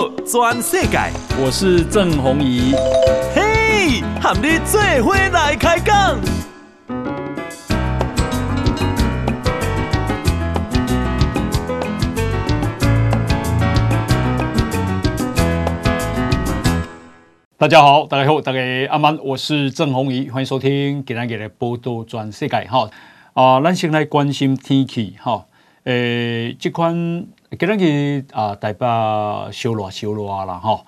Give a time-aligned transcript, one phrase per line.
[0.00, 0.98] 道全世界，
[1.38, 2.72] 我是郑弘仪。
[3.34, 6.18] 嘿，和你做伙来开讲。
[17.58, 18.58] 大家好，大家好，大家
[18.88, 22.88] 阿曼，我是郑弘仪，欢迎收听今天的报道全世界哈。
[23.34, 25.44] 啊，咱先来关心天气哈。
[25.84, 27.26] 诶，这款。
[27.58, 28.86] 今天啊，台北
[29.50, 30.84] 烧热烧热了哈，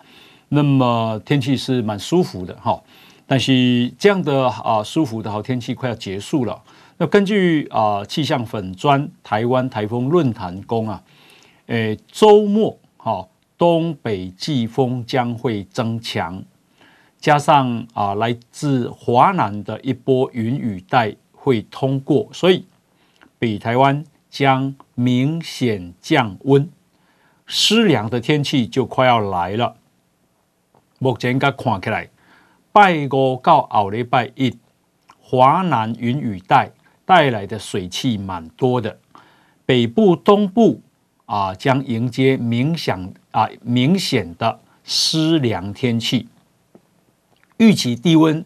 [0.49, 2.81] 那么天气是蛮舒服的哈，
[3.27, 6.63] 但是这样的啊舒服的好天气快要结束了。
[6.99, 11.03] 那根据啊气象粉砖台湾台风论坛公啊，
[11.67, 13.27] 诶周末哈
[13.59, 16.41] 东北季风将会增强，
[17.19, 22.65] 加上啊来自华南的一波云雨带会通过，所以
[23.41, 24.05] 北台湾。
[24.31, 26.69] 将明显降温，
[27.47, 29.77] 湿凉的天气就快要来了。
[30.99, 32.09] 目前该看起来，
[32.71, 34.57] 拜五到后礼拜一，
[35.21, 36.71] 华南云雨带
[37.05, 38.99] 带来的水汽蛮多的，
[39.67, 40.81] 北部、东部
[41.27, 46.29] 啊将迎接明显啊明显的湿凉天气，
[47.57, 48.45] 预期低温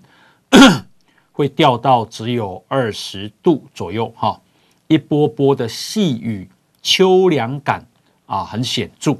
[1.32, 4.40] 会掉到只有二十度左右哈。
[4.88, 6.48] 一波波的细雨，
[6.80, 7.86] 秋凉感
[8.26, 9.16] 啊很显著。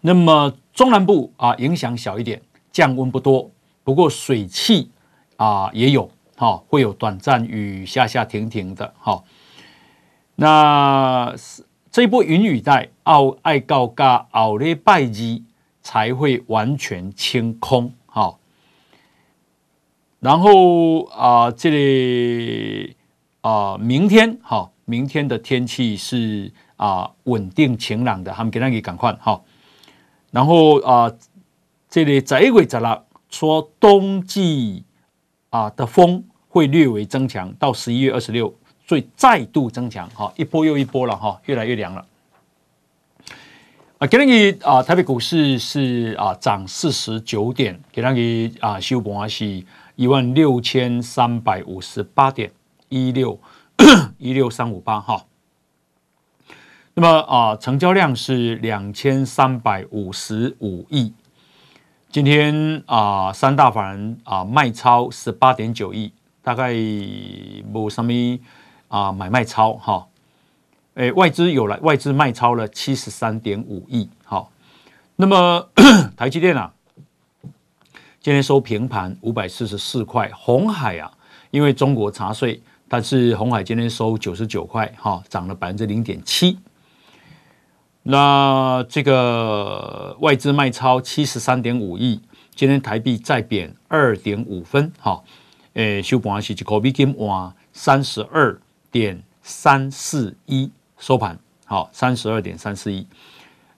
[0.00, 3.50] 那么中南部啊影响小一点，降温不多，
[3.84, 4.90] 不过水汽
[5.36, 9.24] 啊也有哈、哦，会有短暂雨下下停停的哈、哦。
[10.36, 11.34] 那
[11.90, 15.44] 这一波云雨带奥爱告嘎奥列拜基
[15.82, 18.36] 才会完全清空哈、
[20.20, 22.97] 然后啊这里。
[23.40, 29.40] 啊、呃，明天哈、哦，明天的天气是啊稳定晴朗的，他们给那个赶快哈。
[30.30, 31.18] 然后啊、呃，
[31.88, 33.00] 这里在一位在那
[33.30, 34.84] 说冬季
[35.50, 38.52] 啊的风会略微增强，到十一月二十六，
[38.86, 42.04] 所以再度增强哈，一波又一波了哈，越来越凉了。
[43.98, 49.64] 啊，给那个啊，台北股市是啊涨四十九点，给那个啊收盘是
[49.96, 52.50] 一万六千三百五十八点。
[52.88, 53.40] 一六
[54.18, 55.24] 一六三五八哈，
[56.94, 61.14] 那么啊，成交量是两千三百五十五亿。
[62.10, 66.12] 今天啊，三大法人啊卖超十八点九亿，
[66.42, 68.12] 大概没什么
[68.88, 70.08] 啊买卖超哈。
[70.94, 74.10] 诶，外资有了，外资卖超了七十三点五亿。
[74.24, 74.50] 好，
[75.14, 75.68] 那么
[76.16, 76.72] 台积电啊，
[78.20, 80.28] 今天收平盘五百四十四块。
[80.34, 81.12] 红海啊，
[81.52, 82.60] 因为中国查税。
[82.88, 86.58] 但是鸿海今天收九十九块，哈，涨了百分之零点七。
[88.02, 92.22] 那这个外资卖超七十三点五亿，
[92.54, 95.22] 今天台币再贬二点五分，哈，
[95.74, 98.58] 诶，收盘是一块美金换三十二
[98.90, 103.06] 点三四一收盘，好，三十二点三四一。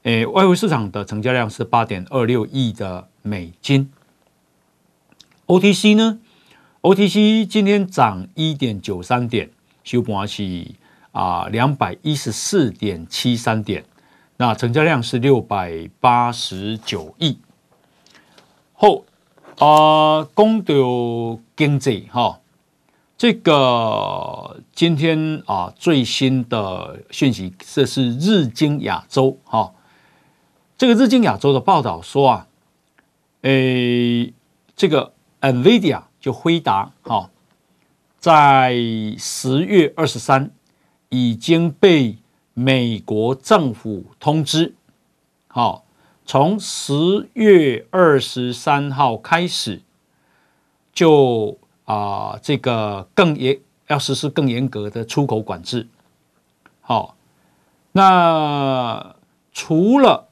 [0.05, 3.91] 诶，外汇市场的成交量是八点二六亿的美金。
[5.47, 6.21] OTC 呢
[6.83, 9.51] ？OTC 今天涨一点九三点，
[9.85, 10.67] 收盘是
[11.13, 13.85] 啊两百一十四点七三点，
[14.39, 17.39] 那成交量是六百八十九亿。
[18.73, 19.05] 后
[19.59, 22.41] 啊，公道经济哈，
[23.19, 29.75] 这个今天啊最新的讯息，这是日经亚洲哈，
[30.79, 32.47] 这个日经亚洲的报道说啊，
[33.43, 34.33] 诶，
[34.75, 35.13] 这个
[35.43, 36.05] NVIDIA。
[36.21, 37.31] 就辉达哈，
[38.19, 38.75] 在
[39.17, 40.51] 十月二十三
[41.09, 42.19] 已经被
[42.53, 44.75] 美国政府通知，
[45.49, 45.85] 好，
[46.27, 49.81] 从十月二十三号开始
[50.93, 55.89] 就啊这个更严要实施更严格的出口管制，
[56.83, 57.17] 好，
[57.93, 59.17] 那
[59.53, 60.29] 除了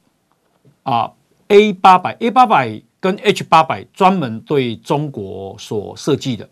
[0.83, 1.13] 啊
[1.49, 2.83] A 八百 A 八百。
[3.01, 6.49] 跟 H 八百专门对中国所设计的，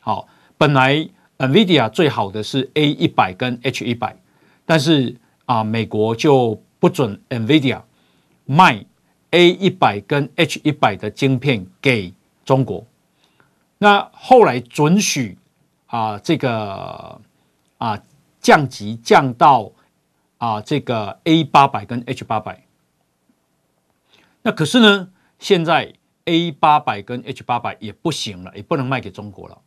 [0.00, 0.26] 好，
[0.56, 1.06] 本来
[1.36, 4.16] NVIDIA 最好的是 A 一百跟 H 一百，
[4.64, 5.14] 但是
[5.44, 7.82] 啊，美国就不准 NVIDIA
[8.46, 8.82] 卖
[9.32, 12.14] A 一百跟 H 一百的晶片给
[12.46, 12.86] 中国，
[13.76, 15.36] 那后来准许
[15.86, 17.20] 啊这个
[17.76, 18.02] 啊
[18.40, 19.70] 降级降到
[20.38, 22.64] 啊这个 A 八百跟 H 八百，
[24.40, 25.10] 那可是呢？
[25.40, 25.92] 现在
[26.26, 29.58] A 八百跟 H 八百也不行了，也不能卖给中国了。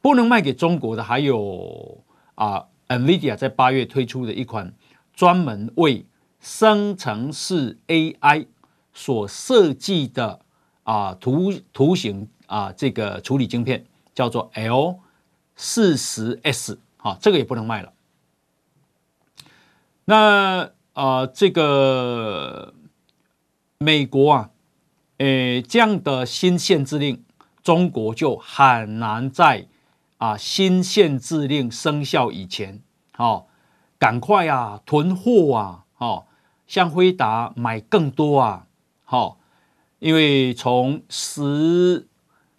[0.00, 2.02] 不能卖给中国的还有
[2.36, 4.72] 啊，NVIDIA 在八月推出的一款
[5.12, 6.06] 专门为
[6.40, 8.46] 生成式 AI
[8.92, 10.40] 所设计的
[10.84, 13.84] 啊图图形啊这个处理晶片
[14.14, 15.00] 叫做 L
[15.54, 17.92] 四十 S，啊，这个也不能卖了。
[20.04, 22.74] 那啊这个
[23.78, 24.50] 美国啊，
[25.18, 27.24] 诶这样的新限制令，
[27.62, 29.68] 中国就很难在
[30.18, 32.82] 啊新限制令生效以前，
[33.12, 33.48] 好，
[33.98, 36.28] 赶快啊囤货啊，好。
[36.64, 38.66] 向辉达买更多啊，
[39.04, 39.38] 好，
[39.98, 42.08] 因为从十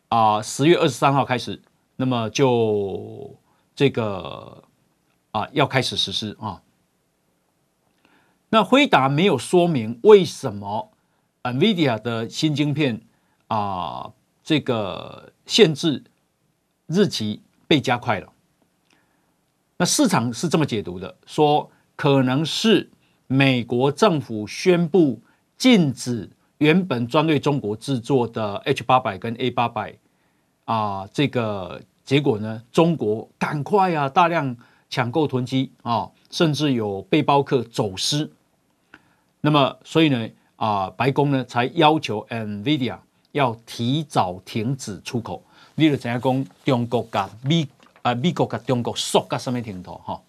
[0.09, 1.63] 啊十月二十三号开始，
[1.95, 3.35] 那么就
[3.73, 4.65] 这个
[5.31, 6.61] 啊要开始实施啊。
[8.49, 10.91] 那辉达没有说明为什么
[11.43, 13.01] NVIDIA 的新晶片
[13.47, 14.11] 啊
[14.43, 16.03] 这个限制
[16.87, 18.33] 日期被加快了。
[19.77, 22.89] 那市场是这么解读的，说可能是。
[23.25, 25.19] 美国政府宣布
[25.57, 26.29] 禁止
[26.59, 29.97] 原本专对中国制作的 H 八百跟 A 八百
[30.65, 34.55] 啊，这个结果呢，中国赶快啊，大量
[34.87, 38.29] 抢购囤积啊，甚至有背包客走失。
[39.41, 40.29] 那么，所以呢，
[40.63, 42.97] 啊，白宫呢才要求 NVIDIA
[43.33, 45.43] 要提早停止出口。
[45.75, 46.45] 你就怎样讲？
[46.63, 47.67] 中国跟美
[48.01, 50.21] 啊，美国跟中国说个什么停头哈？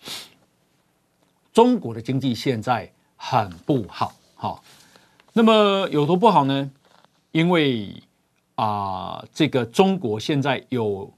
[1.53, 4.61] 中国的经济现在很不好，哈，
[5.35, 6.69] 那么有多不好呢？
[7.31, 7.95] 因为
[8.57, 11.09] 啊、呃，这个中国现在有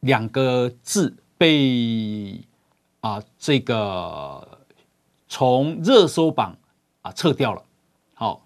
[0.00, 2.40] 两个字被
[3.02, 4.58] 啊、呃，这个
[5.28, 6.56] 从热搜榜
[7.02, 7.62] 啊撤掉了。
[8.14, 8.40] 好，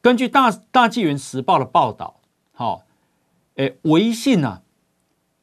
[0.00, 2.20] 根据大大纪元时报的报道，
[2.52, 2.84] 好，
[3.54, 4.62] 诶，微信呢、啊，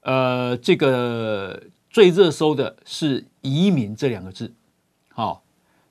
[0.01, 1.63] 呃，这个。
[1.95, 4.53] 最热搜的是“移民”这两个字，
[5.13, 5.43] 好，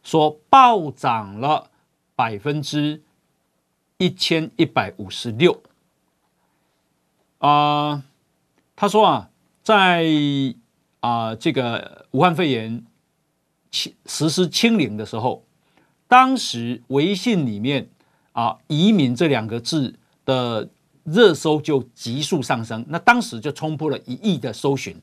[0.03, 1.71] 说暴涨了
[2.15, 3.03] 百分之
[3.97, 5.63] 一千一百五十六。
[7.39, 8.05] 啊，
[8.77, 9.31] 他说啊，
[9.63, 10.05] 在
[11.01, 12.85] 啊这个武汉肺炎
[13.71, 15.47] 清实施清零的时候，
[16.07, 17.89] 当时微信里面
[18.35, 19.95] 啊“移民”这两个字
[20.27, 20.69] 的
[21.03, 24.95] 热搜就急速上升，那当时就冲破了一亿的搜寻。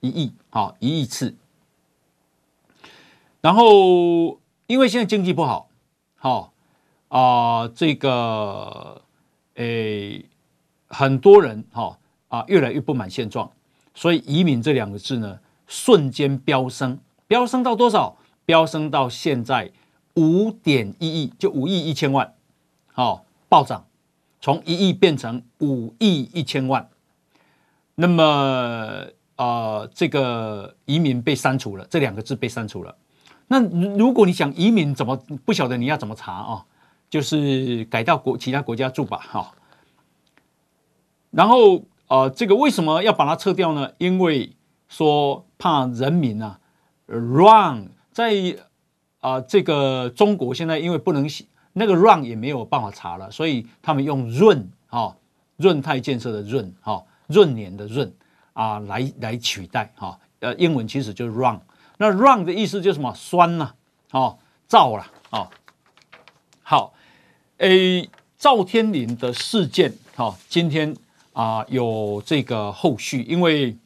[0.00, 1.34] 一亿，啊，一亿次。
[3.40, 5.70] 然后，因为现在经济不好，
[6.16, 6.52] 好
[7.08, 9.00] 啊，这个
[9.54, 10.24] 诶，
[10.88, 11.98] 很多人哈
[12.28, 13.50] 啊，越来越不满现状，
[13.94, 18.16] 所以“移民”这两个字呢，瞬间飙升，飙升到多少？
[18.44, 19.72] 飙升到现在
[20.14, 22.32] 五点一亿，就五亿一千万，
[22.96, 23.84] 好，暴涨，
[24.40, 26.88] 从一亿变成五亿一千万。
[27.94, 29.04] 那么。
[29.36, 32.96] 啊、呃，这个移民被删除了，这两个字被删除了。
[33.48, 33.60] 那
[33.98, 35.14] 如果你想移民，怎么
[35.44, 36.64] 不晓得你要怎么查啊、哦？
[37.10, 39.46] 就是改到国其他国家住吧，哈、哦。
[41.30, 43.92] 然后呃，这个为什么要把它撤掉呢？
[43.98, 44.56] 因为
[44.88, 46.58] 说怕人民啊
[47.04, 48.32] ，run 在
[49.20, 51.28] 啊、呃、这个中国现在因为不能
[51.78, 55.14] 那个 run 也没有办法查了，所以他们用润哈
[55.56, 58.10] 润泰建设的润哈闰年的闰。
[58.56, 61.60] 啊，来来取代哈，呃，英文其实就是 run，
[61.98, 63.64] 那 run 的意思就是什么酸呐、
[64.12, 65.46] 啊，哦，燥了，哦，
[66.62, 66.94] 好，
[67.58, 68.08] 诶，
[68.38, 70.96] 赵天林的事件，哈，今天
[71.34, 73.76] 啊有这个后续，因为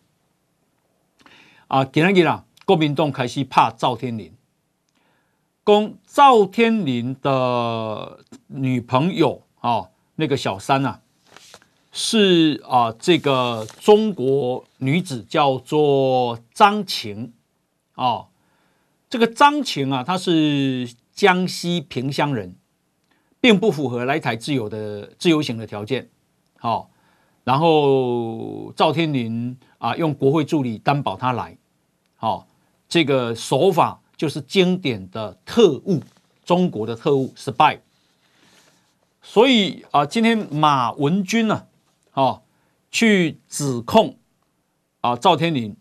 [1.66, 4.32] 啊，今天啊，国民党开始怕赵天林，
[5.64, 11.00] 讲赵天麟的女朋友啊，那个小三呐。
[11.92, 17.32] 是啊，这个中国女子叫做张晴，
[17.96, 18.28] 哦，
[19.08, 22.54] 这个张晴啊，她是江西萍乡人，
[23.40, 26.08] 并不符合来台自由的自由行的条件，
[26.58, 26.90] 好，
[27.42, 31.58] 然后赵天麟啊用国会助理担保她来，
[32.14, 32.46] 好，
[32.88, 36.02] 这个手法就是经典的特务，
[36.44, 37.78] 中国的特务 spy，
[39.22, 41.64] 所以啊，今天马文君呢？
[42.10, 42.42] 啊，
[42.90, 44.18] 去指控
[45.00, 45.74] 啊赵天麟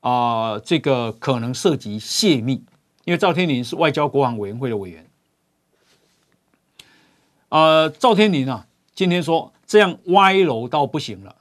[0.00, 2.64] 啊，这个可能涉及泄密，
[3.04, 5.08] 因为赵天麟是外交国防委员会的委员。
[7.50, 11.36] 呃，赵天麟啊，今天说这样歪楼到不行了，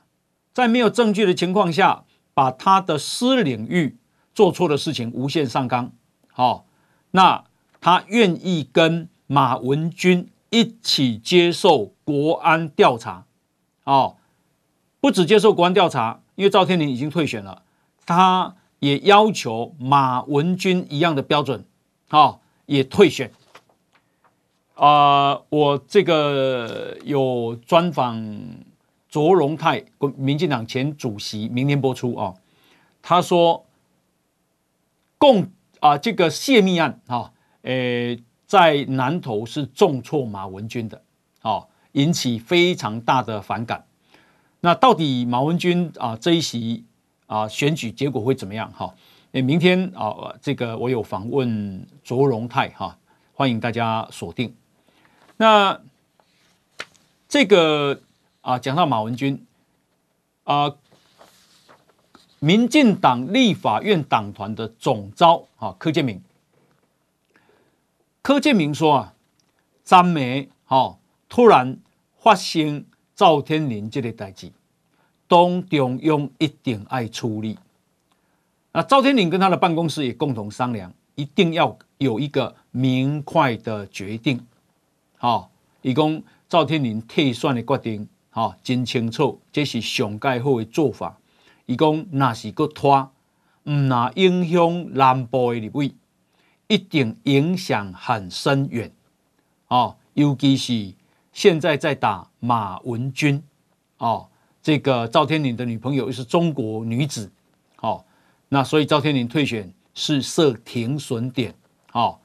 [0.54, 2.04] 在没有证据的情况下，
[2.36, 3.98] 把他的私领域
[4.36, 5.92] 做错的事情无限上纲。
[6.34, 6.66] 好，
[7.12, 7.46] 那
[7.80, 13.26] 他愿意跟马文君一起接受国安调查。
[13.84, 14.18] 哦，
[15.00, 17.64] 不只接受国安调查，因为赵天麟已经退选了，
[18.06, 21.66] 他也要求马文君一样的标准，
[22.10, 23.32] 哦，也退选。
[24.76, 28.26] 啊、我这个有专访
[29.08, 32.34] 卓荣泰，国民进党前主席，明天播出啊。
[33.02, 33.66] 他说，
[35.18, 35.52] 共
[35.84, 41.04] 啊、这个泄密案啊，呃，在南投是重挫马文君的，
[41.42, 43.86] 啊，引起非常大的反感。
[44.62, 46.86] 那到底马文君啊这一席
[47.28, 48.72] 啊选举结果会怎么样？
[48.72, 48.96] 哈，
[49.34, 52.98] 诶，明天啊，这个我有访问卓荣泰哈，
[53.34, 54.56] 欢迎大家锁定。
[55.36, 55.82] 那
[57.28, 58.00] 这个
[58.40, 59.46] 啊，讲到马文君
[60.46, 60.74] 啊，
[62.44, 66.22] 民进党立法院党团的总召啊，柯建铭，
[68.22, 69.14] 柯建铭说啊，
[69.86, 70.98] 詹梅哈
[71.30, 71.78] 突然
[72.20, 72.84] 发生
[73.16, 74.52] 赵天麟这个代志，
[75.26, 77.58] 党中央一定爱处理。
[78.74, 84.46] 那赵天麟跟他的办公室也共同商量，一定要有一个明快的决定。
[85.16, 85.50] 好，
[85.82, 91.18] 以供赵天麟退选的决定，好，真清楚，这是上盖好的做法。
[91.66, 93.12] 伊讲那是个拖，
[93.64, 95.96] 唔那影响南部的立委，
[96.68, 98.92] 一定影响很深远。
[99.68, 100.94] 哦，尤其是
[101.32, 103.42] 现在在打马文君，
[103.98, 104.28] 哦，
[104.62, 107.32] 这个赵天麟的女朋友又是中国女子，
[107.82, 108.04] 哦，
[108.50, 111.56] 那所以赵天麟退选是设停损点。
[111.92, 112.20] 哦，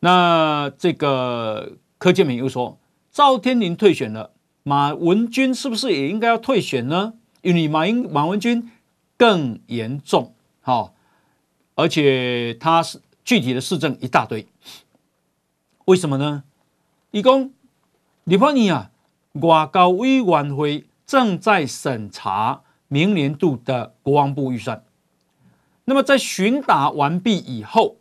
[0.00, 1.76] 那这个。
[2.00, 2.78] 柯建铭又说
[3.12, 7.12] ：“赵天麟退选了，马文君是不是也应该要退选呢？
[7.42, 8.70] 因为马英马文君
[9.16, 10.94] 更严重，好，
[11.74, 14.46] 而且他是具体的市政一大堆。
[15.86, 16.44] 为什么呢？
[17.10, 17.52] 一共，
[18.24, 18.90] 立法院啊，
[19.32, 24.84] 外交委员会正在审查明年度的国防部预算。
[25.84, 27.96] 那么在询答完毕以后，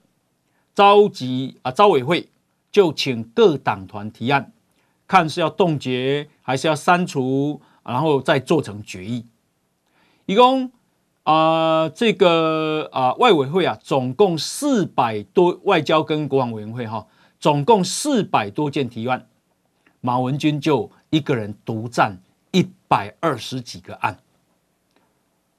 [0.76, 2.30] 召集啊，召委会。”
[2.72, 4.54] 就请各党团提案，
[5.08, 7.60] 看是要冻结还是要删除，
[7.92, 9.26] 然后再做成决议。
[10.26, 10.72] 一共
[11.24, 17.06] 啊，这个啊外委会啊，总共四百多外交跟国防委员会哈，
[17.40, 19.28] 总共四百多件提案，
[20.02, 22.18] 马文君就一个人独占
[22.52, 24.20] 一百二十几个案。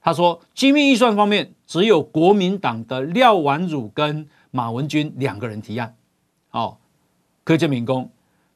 [0.01, 5.95] 他说，机密预算方面，只有国民党的廖婉汝跟马文君两个人提案，
[6.49, 6.79] 好。
[7.43, 8.07] 柯建铭讲，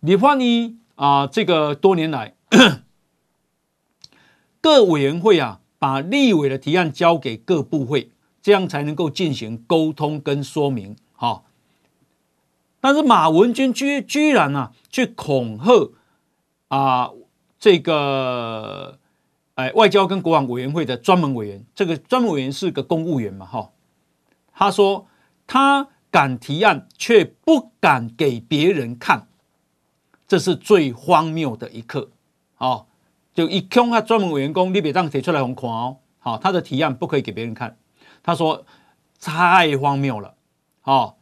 [0.02, 2.36] 立法院啊，这个多年来
[4.66, 8.10] 各委员会啊，把立委的提案交给各部会，
[8.42, 10.96] 这样才能够进行沟通跟说明。
[11.14, 11.44] 哈，
[12.82, 15.92] 但是马文君居居然呢、啊，去恐吓
[16.70, 17.12] 啊，
[17.60, 18.98] 这个
[19.54, 23.70] 哎外交跟国防委员会的专门委员，这个专门委员是个公务员嘛，哈，
[24.52, 25.06] 他说
[25.46, 25.90] 他。
[26.12, 29.28] 敢提案却不敢给别人看，
[30.26, 32.10] 这是最荒谬的一刻。
[32.54, 32.88] 好，
[33.36, 35.98] 就一空他专门委员工，你别让提出来红看哦。
[36.18, 37.78] 好，他的提案不可以给别人看。
[38.24, 38.66] 他说
[39.22, 40.34] 太荒谬了。
[40.82, 41.18] 好，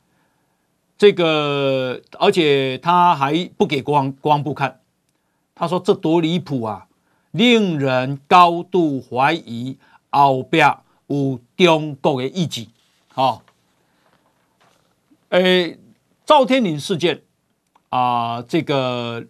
[0.97, 4.79] 这个而且他还不给国防国防部看。
[5.55, 6.87] 他说这多离谱啊，
[7.31, 9.77] 令人高度怀疑
[10.09, 10.77] 后边
[11.07, 12.67] 有中国的意志。
[13.09, 13.41] 好。
[15.29, 15.79] 诶，
[16.25, 17.23] 赵天林事件
[17.89, 19.25] 啊，这个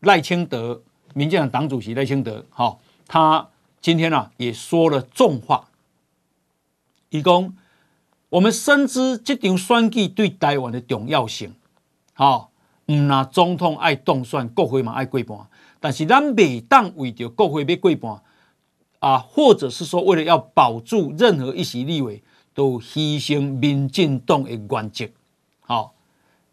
[0.00, 0.82] 赖清德，
[1.14, 3.48] 民进党党主席赖清德，哈，他
[3.80, 5.68] 今天啊也说了重话，
[7.08, 7.56] 以供
[8.28, 11.54] 我们深知这场选举对台湾的重要性，
[12.12, 12.50] 好，
[12.86, 15.38] 唔拿总统爱动算，国会嘛爱过半，
[15.80, 18.22] 但是咱每当为着国会要过半
[18.98, 22.22] 啊，或者是说为了要保住任何一席立委，
[22.54, 25.06] 都牺牲民进党的原则。
[25.60, 25.94] 好，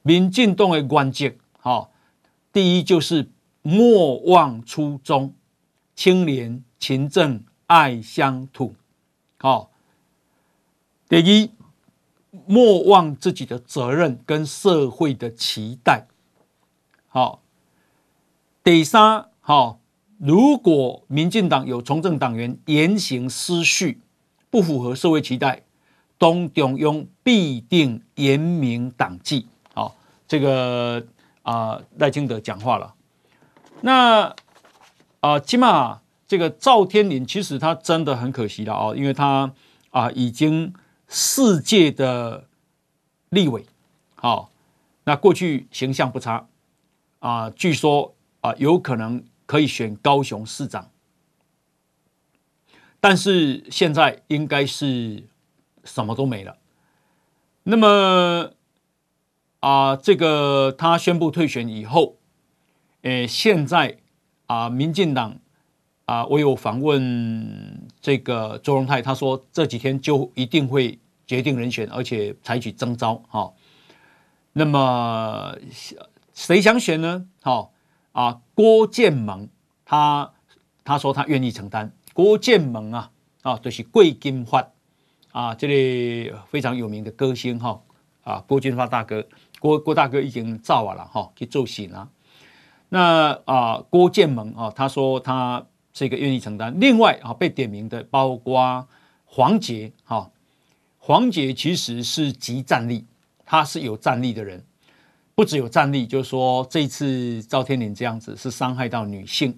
[0.03, 1.91] 民进党的原则，好，
[2.53, 3.29] 第一就是
[3.61, 5.33] 莫忘初衷，
[5.95, 8.75] 清廉勤政爱乡土，
[9.37, 9.71] 好，
[11.07, 11.51] 第一
[12.45, 16.07] 莫忘自己的责任跟社会的期待，
[17.07, 17.41] 好，
[18.63, 19.79] 第三，好，
[20.17, 24.01] 如果民进党有从政党员言行失序，
[24.49, 25.63] 不符合社会期待。
[26.17, 29.47] 党中庸必定严明党纪。
[29.73, 29.95] 好，
[30.27, 31.03] 这个
[31.41, 32.93] 啊赖清德讲话了。
[33.81, 34.35] 那
[35.19, 39.53] 啊，起码这个赵天麟其实他真的很可惜了哦，因为他
[39.89, 40.73] 啊已经
[41.07, 42.47] 四届的
[43.29, 43.65] 立委，
[44.15, 44.49] 好，
[45.03, 46.47] 那过去形象不差
[47.19, 50.89] 啊，据说啊有可能可以选高雄市长，
[52.99, 55.25] 但是现在应该是。
[55.83, 56.57] 什么都没了。
[57.63, 58.51] 那么
[59.61, 62.17] 啊，这个他宣布退选以后，
[63.03, 63.97] 诶，现在
[64.45, 65.35] 啊，民进党
[66.05, 73.51] 啊，我有访问这个周荣泰，他说这几天就一定会决定人选，而且采取征召哈。
[74.53, 75.55] 那么
[76.33, 77.25] 谁想选呢？
[77.41, 77.73] 好
[78.11, 79.49] 啊，郭建盟
[79.83, 80.31] 他
[80.83, 81.91] 他说他愿意承担。
[82.13, 84.69] 郭建盟啊啊，就是郭金发
[85.31, 87.81] 啊，这里非常有名的歌星哈
[88.23, 89.25] 啊，郭金发大哥，
[89.59, 92.07] 郭郭大哥已经造完了哈，去做戏了。
[92.93, 96.77] 那啊，郭建盟啊，他说他这个愿意承担。
[96.77, 98.85] 另外啊，被点名的包括
[99.23, 100.29] 黄杰哈，
[100.99, 103.05] 黄杰其实是极战力。
[103.45, 104.61] 他是有战力的人，
[105.35, 109.57] 不只有战力，就是说这次赵天麟这样子是伤害到女性。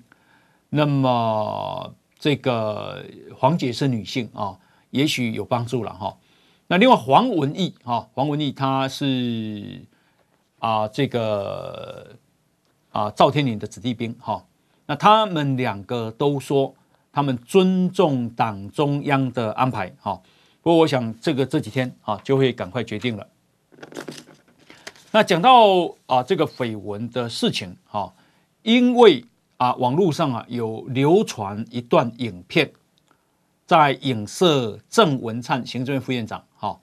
[0.70, 3.04] 那么这个
[3.36, 4.58] 黄杰是女性啊，
[4.92, 6.16] 也许有帮助了哈。
[6.68, 9.82] 那另外黄文义哈，黄文义他是
[10.60, 12.16] 啊这个
[12.94, 14.42] 啊赵天麟的子弟兵哈。
[14.86, 16.74] 那他们两个都说
[17.12, 20.22] 他们尊重党中央的安排哈。
[20.62, 23.28] 不过我想这个这几天啊就会赶快决定了。
[25.12, 28.14] 那讲到啊这个绯闻的事情哈，
[28.62, 29.26] 因为
[29.58, 32.72] 啊网络上啊有流传一段影片，
[33.66, 36.80] 在影射郑文灿行政院副院长哈。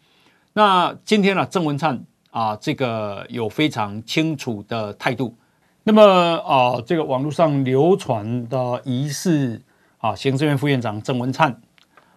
[0.52, 5.34] 那今天呢，郑文灿啊这个有非常清楚的态度。
[5.82, 9.60] 那么啊这个网络上流传的疑似
[9.98, 11.60] 啊行政院副院长郑文灿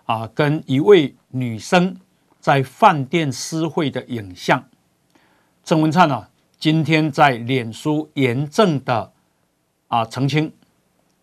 [0.05, 1.95] 啊跟一位女生
[2.39, 4.63] 在饭店私会的影像。
[5.63, 6.29] 郑文灿啊，
[6.59, 9.13] 今天在脸书严正的
[9.87, 10.51] 啊澄清，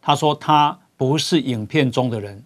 [0.00, 2.42] 他说他不是影片中的人，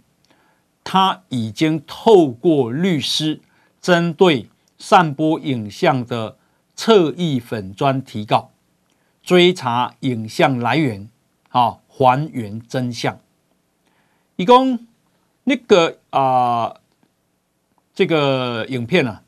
[0.82, 3.40] 他已经透过律师
[3.80, 6.36] 针对散播影像的
[6.74, 8.50] 侧翼粉专提告，
[9.24, 11.08] 追查影像来源，
[11.48, 13.18] 啊，还原真相。
[14.36, 14.86] 一共
[15.42, 16.76] 那个啊，
[17.92, 19.20] 这个影片呢，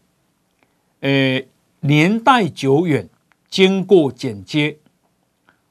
[1.01, 1.43] 呃。
[1.81, 3.09] 年代久远，
[3.49, 4.79] 经过剪接，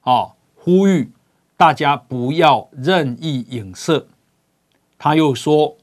[0.02, 1.12] 啊，呼吁
[1.58, 4.08] 大家不要任意影射。
[4.98, 5.76] 他又说，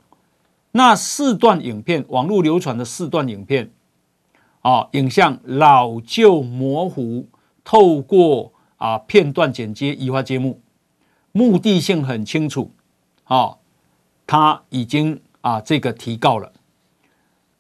[0.71, 3.71] 那四段影片，网络流传的四段影片，
[4.63, 7.27] 啊，影像老旧模糊，
[7.65, 10.61] 透过啊片段剪接移花接木，
[11.33, 12.73] 目的性很清楚，
[13.25, 13.57] 啊，
[14.27, 16.53] 他已经啊这个提告了。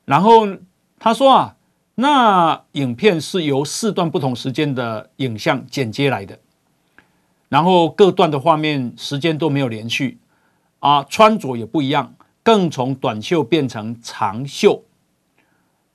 [0.05, 0.47] 然后
[0.99, 1.57] 他说啊。
[1.95, 6.38] 那影片是由四段不同时间的影像剪接来的，
[7.51, 10.19] 然后各段的画面时间都没有连续，
[10.79, 14.83] 啊，穿着也不一样，更从短袖变成长袖。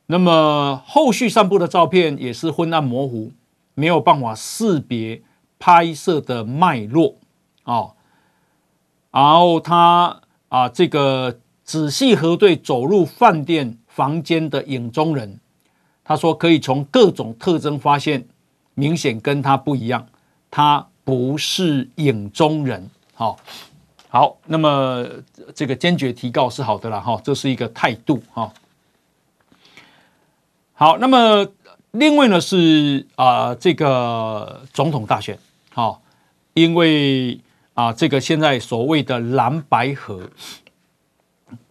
[0.06, 3.32] 那么后续散布的照片也是昏暗模糊，
[3.78, 5.22] 没有办法识别
[5.60, 7.14] 拍摄的脉络
[7.62, 7.94] 啊。
[9.12, 15.40] 然后他啊，这个仔细核对走入饭店房间的影中人。
[16.04, 18.28] 他说可以从各种特征发现，
[18.74, 20.08] 明显跟他不一样，
[20.50, 22.90] 他不是影中人。
[23.14, 23.38] 好，
[24.10, 25.06] 好，那么
[25.54, 28.52] 这个坚决提告是好的了哈，这是一个态度哈。
[30.74, 31.46] 好，那么
[31.98, 35.38] 另外呢是啊这个总统大选，
[35.74, 36.02] 好，
[36.54, 37.40] 因为
[37.74, 40.30] 啊这个现在所谓的蓝白河，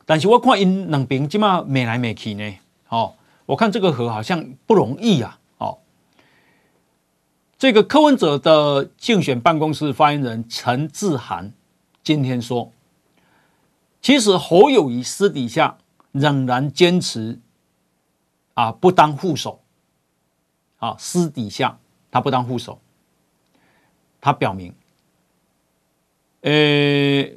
[0.05, 2.55] 但是我看因两边起码没来美去呢，
[2.87, 3.17] 好。
[3.47, 5.39] 我看这个河好像不容易啊！
[5.59, 5.79] 哦，
[7.57, 11.53] 这个柯文哲的竞选办公室发言人陈志涵
[12.03, 12.73] 今天说，
[14.03, 15.79] 其实侯友谊私底下
[16.11, 17.39] 仍然坚持
[18.55, 19.61] 啊不当副手，
[20.79, 21.79] 啊私底下
[22.11, 22.81] 他不当副手，
[24.21, 24.75] 他表明，
[26.43, 27.29] 呃，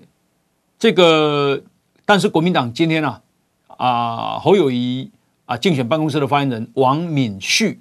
[0.78, 1.63] 这个
[2.06, 3.21] 但是国民党今天啊
[3.67, 5.12] 啊侯友谊。
[5.49, 5.58] 啊！
[5.58, 7.80] 竞选办公室的发言人王敏旭，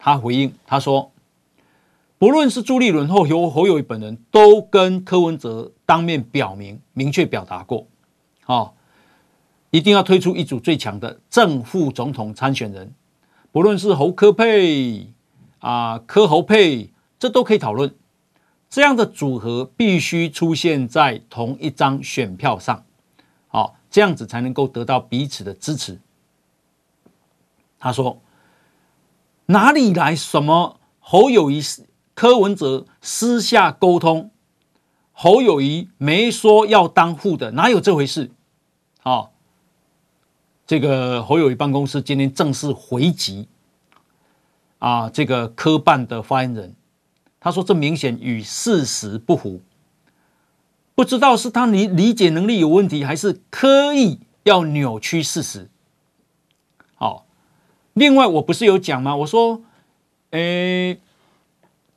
[0.00, 1.12] 他回应他说
[2.18, 7.86] ：“不论是朱立伦或侯侯友谊本人，都跟柯文哲当面表明、明确表达过，
[8.46, 8.72] 啊，
[9.70, 12.92] 一定要推出一组最强的正副总统参选人，
[13.58, 15.08] 不论是侯科配
[15.58, 17.92] 啊，柯侯配，这都可以讨论。
[18.70, 22.84] 这样的组合必须出现在同一张选票上，
[23.48, 25.98] 好，这样子才能够得到彼此的支持。”
[27.80, 28.22] 他说
[29.46, 31.60] ：“哪里来什么侯友宜、
[32.14, 34.30] 柯文哲私下沟通？
[35.10, 38.30] 侯友宜没说要当副的，哪有这回事？”
[39.02, 39.32] 好，
[40.68, 43.48] 这个侯友宜办公室今天正式回击。
[44.78, 46.76] 啊这个科办的发言人，
[47.40, 49.62] 他说这明显与事实不符，
[50.94, 55.70] 不知道是他理理解能力有问题，还是刻意要扭曲事实。
[56.94, 57.24] 好，
[57.94, 59.16] 另外我不是有讲吗？
[59.16, 59.62] 我说，
[60.32, 61.00] 诶。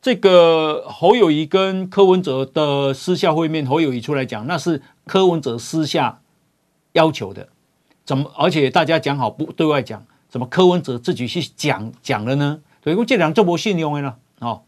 [0.02, 6.22] 这个侯友宜跟柯文哲的私下会面，侯友宜出来讲，那是柯文哲私下
[6.94, 7.50] 要求的，
[8.06, 8.32] 怎么？
[8.38, 12.62] 而且大家讲好不对外讲，怎么柯文哲自己去讲讲了呢？
[12.82, 14.16] 对，我这两这么信用呢？
[14.40, 14.64] 哦，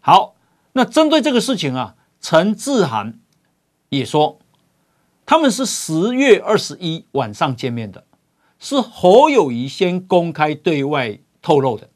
[0.00, 0.34] 好，
[0.72, 3.18] 那针对这个事情啊，陈志涵
[3.88, 4.38] 也说，
[5.26, 8.04] 他们是十月二十一晚上见面的，
[8.58, 11.88] 是侯友谊先公开对外透露的，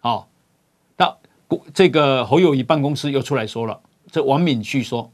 [0.00, 0.28] 好。
[1.72, 3.78] 这个侯友谊办公室又出来说了，
[4.10, 5.12] 这王敏旭说，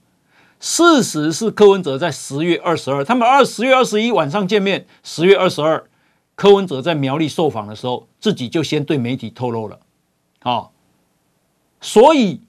[0.61, 5.88] 事实是柯文哲在十月二十二，他们二十月二十一晚上见面，十月二十二，
[6.35, 9.81] 柯文哲在苗栗受访的时候，自己就先对媒体透露了，
[10.40, 10.68] 啊，
[11.81, 12.42] 所以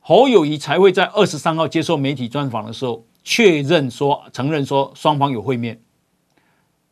[0.00, 5.80] 侯友宜才会在二十三号接受媒体专访的时候确认说，承认说双方有会面。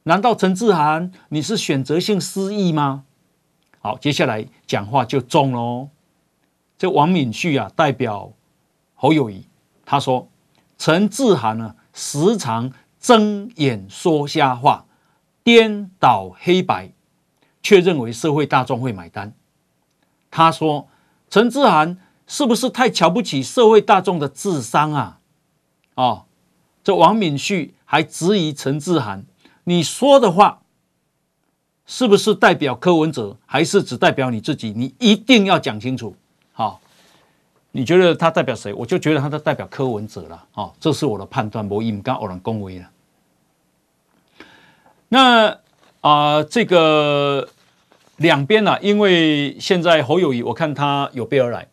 [0.04, 3.04] 难道陈志涵你是选择性失忆吗？
[3.80, 5.88] 好，接下来讲话就重喽。
[6.78, 8.32] 这王敏旭啊，代表
[8.94, 9.44] 侯友宜，
[9.84, 10.28] 他说
[10.78, 14.84] 陈志涵呢，时常睁眼说瞎话，
[15.42, 16.92] 颠倒黑白，
[17.62, 19.32] 却认为社会大众会买单。
[20.30, 20.88] 他说
[21.30, 25.20] 陈志涵是不是太瞧不起社会大众的智商啊？
[25.94, 26.24] 哦，
[26.84, 29.24] 这王敏旭还质疑陈志涵，
[29.64, 30.60] 你说的话
[31.86, 34.72] 是不是代表柯文哲，还是只代表你自己？
[34.76, 36.14] 你一定要讲清楚。
[36.52, 36.80] 好，
[37.76, 38.72] 你觉得他代表谁？
[38.72, 40.46] 我就觉得他在代表柯文哲了。
[40.54, 41.68] 哦，这是我的判断。
[41.68, 42.88] 我应该偶然恭维了。
[45.10, 45.48] 那
[46.00, 47.46] 啊、呃，这个
[48.16, 48.78] 两边呢、啊？
[48.80, 51.68] 因为现在侯友宜，我看他有备而来，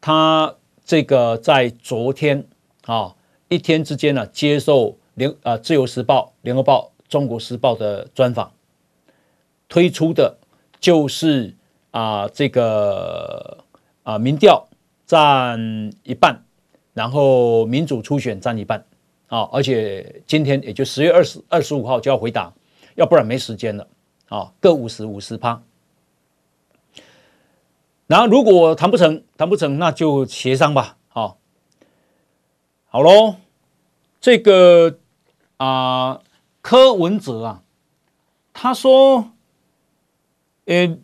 [0.00, 2.46] 他这个在昨天
[2.86, 3.14] 啊、
[3.50, 8.50] 一天之间呢、接受联啊自由时报、联合报、中国时报的专访，
[9.68, 10.38] 推出的
[10.80, 11.54] 就是
[11.90, 13.58] 啊、呃、这个。
[14.04, 14.66] 啊，民调
[15.12, 16.42] 占一半，
[16.94, 18.82] 然后民主初选占一半，
[19.26, 22.50] 啊，而且今天也就十月二十二十五号就要回答，
[22.94, 23.86] 要不然没时间了，
[24.30, 25.62] 啊，各五十五十趴。
[28.06, 31.36] 然后如果谈不成，谈不成，那就协商吧，好，
[32.86, 33.34] 好喽，
[34.18, 34.98] 这个
[35.58, 36.22] 啊，
[36.62, 37.62] 柯文哲啊，
[38.54, 39.32] 他说，
[40.64, 40.96] 呃，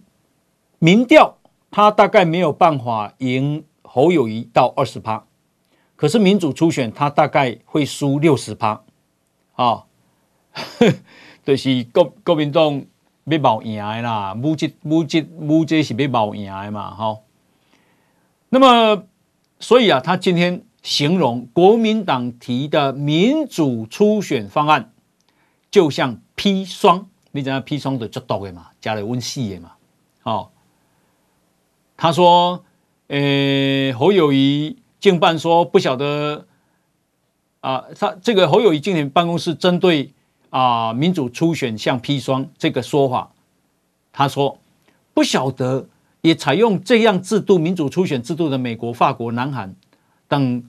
[0.78, 1.34] 民调。
[1.70, 3.62] 他大概没有办法赢
[3.98, 5.24] 侯友宜到二十趴，
[5.96, 8.84] 可是民主初选他大概会输六十趴，
[9.56, 9.86] 啊，
[11.44, 12.84] 就是国国民党
[13.24, 17.18] 要冒赢的啦，目这目这目这是要冒赢的嘛，哈。
[18.50, 19.02] 那么，
[19.58, 24.92] 所以啊，他今天形容国民党提的民主初选方案，
[25.72, 29.72] 就像砒霜，你知道砒霜的最毒的嘛，加了温室的嘛，
[30.20, 30.52] 好。
[32.00, 32.64] 他说
[33.08, 36.46] ：“呃，侯友谊竞办说不晓得
[37.60, 40.12] 啊，他这个侯友谊竞选办公室针对
[40.50, 43.32] 啊民主初选像砒霜这个说法，
[44.12, 44.58] 他说
[45.14, 45.88] 不晓得
[46.20, 49.74] 也采用这样制度民主初选制度的美国、法国、南韩
[50.28, 50.62] 等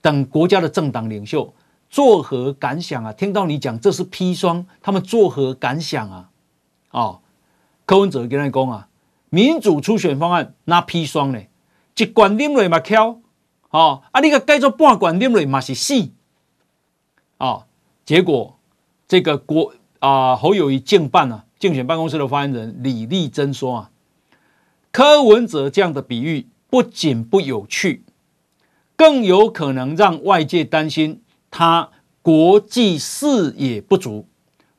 [0.00, 1.52] 等国家的政党领袖
[1.90, 3.12] 作何感想啊？
[3.12, 6.30] 听到你讲这是砒霜，他们作何感想啊？
[6.90, 7.20] 哦，
[7.84, 8.88] 柯文哲跟他讲啊。”
[9.28, 11.40] 民主初选方案那砒霜呢？
[11.96, 13.20] 一罐啉落嘛翘，
[13.70, 14.20] 哦啊！
[14.20, 16.10] 你个改做半罐啉落嘛是死，
[17.38, 17.64] 哦。
[18.04, 18.58] 结果
[19.08, 23.90] 这个国啊、侯友谊竞办啊竞选办公室的发言人李丽珍说啊，
[24.92, 28.04] 柯文哲这样的比喻不仅不有趣，
[28.94, 31.90] 更有可能让外界担心他
[32.22, 34.26] 国际视野不足，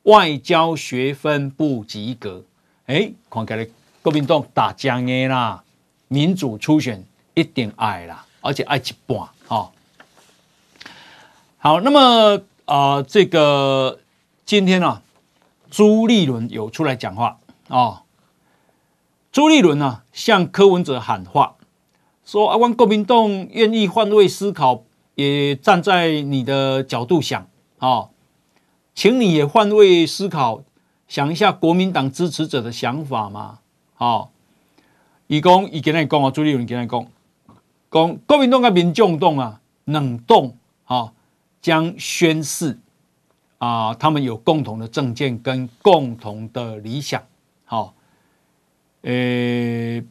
[0.04, 2.44] 外交学分不及格。
[2.86, 3.68] 哎，看起来。
[4.00, 5.64] 国民党打僵的啦，
[6.06, 7.04] 民主初选
[7.38, 9.70] 一定爱啦，而且爱一半、哦。
[11.58, 14.00] 好，那么啊、呃，这个
[14.44, 15.02] 今天啊，
[15.70, 18.02] 朱立伦有出来讲话、哦。
[19.30, 21.54] 朱立伦呢、啊，向柯文哲喊话，
[22.24, 24.82] 说啊，我国民党愿意换位思考，
[25.14, 27.42] 也站在你的角度想
[27.78, 28.10] 啊、哦，
[28.96, 30.64] 请你也换位思考，
[31.06, 33.60] 想一下国民党支持者的想法嘛。
[33.94, 34.32] 好，
[35.28, 37.06] 伊讲，伊今日讲啊，朱立伦今日讲，
[37.90, 40.52] 讲国民党跟民众党啊，两党
[40.84, 41.12] 啊
[41.62, 42.78] 将宣示
[43.58, 47.22] 啊，他们有共同的政见跟共同的理想。
[47.64, 47.94] 好，
[49.02, 50.02] 呃，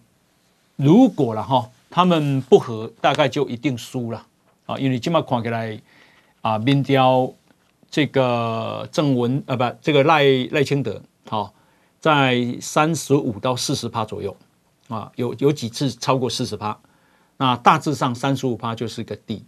[0.76, 4.26] 如果了哈，他们不合，大概就一定输了
[4.66, 5.80] 啊，因为今麦看起来
[6.42, 7.32] 啊，民调
[7.90, 11.54] 这个郑文啊，不，这个赖赖清德好，
[12.00, 14.36] 在三十五到四十趴左右
[14.88, 16.78] 啊，有有几次超过四十趴，
[17.38, 19.46] 那大致上三十五趴就是个底。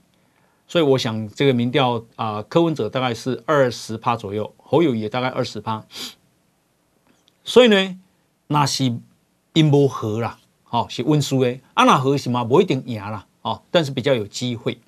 [0.68, 5.84] 所以我想，这个民调啊，柯文哲大概是二十趴左右，侯友宜也大概二十趴。
[7.44, 8.00] 所以呢，
[8.48, 8.96] 那是
[9.54, 14.80] 因不合啦，好是温书诶，阿那合什么不一定赢啦，哦，但是比较有机会。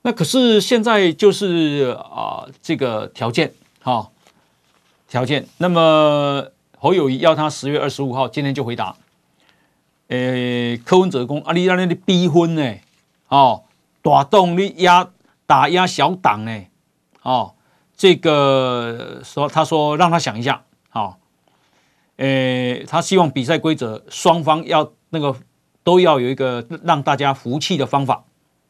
[0.00, 4.08] 那可是现在就是啊，这个条件哈，
[5.06, 5.46] 条件。
[5.58, 6.46] 那么
[6.78, 8.96] 侯友宜要他十月二十五号，今天就回答。
[10.08, 12.74] 诶，柯文哲讲啊，你那里逼婚呢？
[13.28, 13.62] 哦。
[14.02, 15.08] 大动力压
[15.46, 16.66] 打压小党呢？
[17.22, 17.54] 哦，
[17.96, 21.16] 这个说他说让他想一下，好、哦，
[22.18, 25.34] 诶，他希望比赛规则双方要那个
[25.82, 28.22] 都要有一个让大家服气的方法，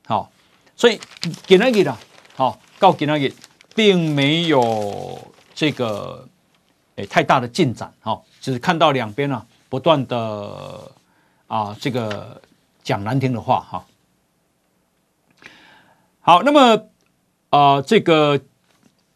[0.07, 0.29] 好、哦，
[0.75, 0.99] 所以
[1.47, 1.95] 给那个的，
[2.35, 3.31] 好，告给那个，
[3.75, 5.21] 并没有
[5.55, 6.27] 这个
[6.95, 10.91] 诶太大的进展，好、哦，只是看到两边啊不断的
[11.47, 12.41] 啊这个
[12.83, 13.87] 讲难听的话，哈、
[16.21, 16.89] 好，那么
[17.51, 18.41] 啊、这个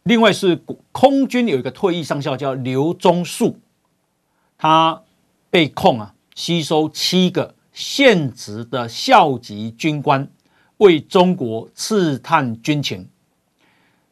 [0.05, 0.63] 另外是
[0.93, 3.59] 空军有一个退役上校叫刘忠树，
[4.57, 5.03] 他
[5.51, 10.31] 被控啊吸收七个现职的校级军官
[10.79, 13.09] 为中国刺探军情，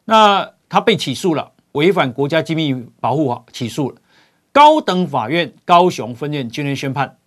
[0.05, 3.97] 那他被起诉了，违反国家机密保护法起诉了，
[4.51, 7.17] 高等法院高雄分院今天宣判，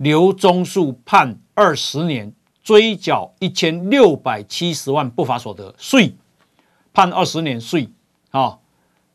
[0.00, 2.32] 刘宗树判二十年。
[2.62, 6.14] 追缴一千六百七十万不法所得税，
[6.92, 7.88] 判二十年税
[8.30, 8.58] 啊！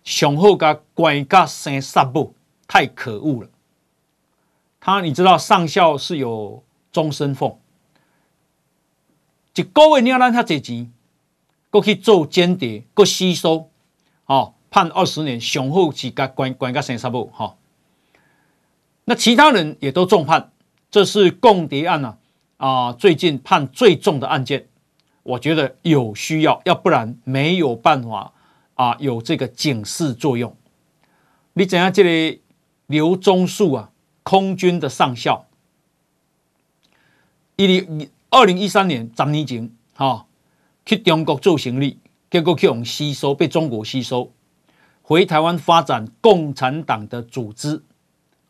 [0.04, 2.34] 雄厚个官家生杀不
[2.68, 3.50] 太可恶了。
[4.82, 7.58] 他你知道上校是有终身俸，
[9.54, 10.92] 一个月你要让他这钱，
[11.70, 13.70] 过去做间谍，过吸收，
[14.26, 17.56] 哦，判二十年，雄厚几个官官家生杀不哈？
[19.06, 20.52] 那其他人也都重判，
[20.96, 22.18] 这是共谍案啊。
[22.56, 24.70] 啊，最近判最重的案件，
[25.24, 28.32] 我觉得有需要，要不然没有办法
[28.76, 30.56] 啊，有这个警示作用。
[31.52, 31.92] 你怎样？
[31.92, 32.42] 这里
[32.86, 33.92] 刘忠树啊，
[34.24, 35.46] 空军的上校，
[37.58, 40.26] 一零二零一三年十年前，哈，
[40.86, 42.00] 去中国做行李，
[42.32, 44.32] 结果去用吸收，被中国吸收，
[45.02, 47.84] 回台湾发展共产党的组织，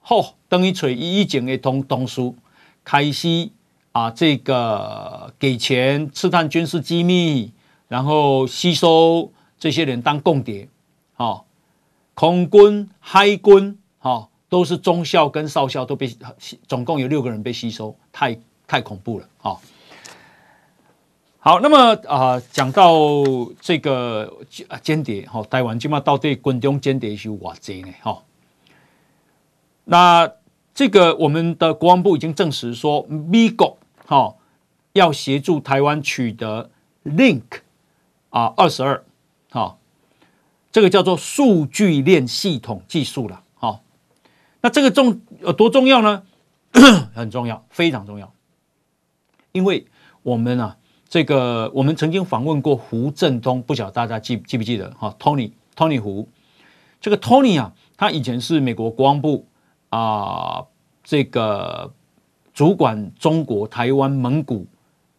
[0.07, 2.31] 好，等于找一亿警的同同事
[2.83, 3.49] 开始。
[3.91, 7.53] 啊，这个给钱刺探军事机密，
[7.87, 10.67] 然后吸收这些人当共谍，
[11.13, 11.45] 好，
[12.13, 16.13] 空军、海军，好，都是中校跟少校都被，
[16.67, 18.37] 总共有六个人被吸收，太
[18.67, 19.61] 太恐怖了，好，
[21.39, 22.91] 好，那么啊，讲到
[23.61, 24.29] 这个
[24.83, 27.93] 间谍，哈，台湾今嘛到底军中间谍是有多少呢？
[28.01, 28.21] 哈，
[29.85, 30.31] 那
[30.73, 33.77] 这个我们的国防部已经证实说，美国。
[34.05, 34.37] 好，
[34.93, 36.69] 要协助台湾取得
[37.03, 37.41] Link
[38.29, 39.03] 啊二十二，
[39.49, 39.79] 好，
[40.71, 43.41] 这个叫做数据链系统技术了。
[43.55, 43.81] 好，
[44.61, 46.23] 那这个重有多重要呢？
[47.15, 48.31] 很重要，非常重要。
[49.53, 49.87] 因为
[50.21, 54.91] 我们啊，这个我们曾经访问过胡振东，不晓得大家记记不记得？
[54.99, 56.27] 哈，Tony Tony 胡，
[57.01, 59.47] 这个 Tony 啊，他以前是美国国防部
[59.95, 60.65] 啊，
[61.03, 61.93] 这个。
[62.55, 64.65] 主管中国、台湾、蒙古、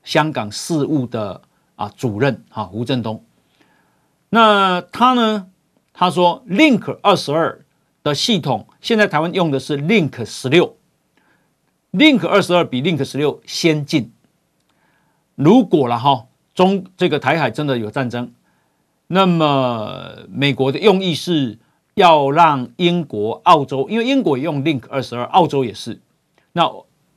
[0.03, 1.43] 香港事务的
[1.75, 3.23] 啊主任哈胡振东，
[4.31, 5.49] 那他呢？
[5.93, 7.63] 他说 Link 二十二
[8.03, 10.79] 的系统现在台湾用的是 Link 十六
[11.93, 14.11] ，Link 二十二比 Link 十六先进。
[15.35, 18.33] 如果了哈中这个台海真的有战争，
[19.09, 21.59] 那么美国的用意是
[21.97, 26.01] 要让英国、澳洲，因为英国也用 Link 二十二，澳洲也是
[26.53, 26.71] 那。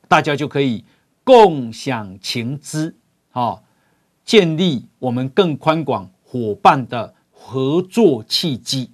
[0.09, 0.83] 大家就可以
[1.23, 2.95] 共享情资，
[3.31, 3.61] 啊，
[4.25, 8.89] 建立我们更宽广伙伴的合作契机。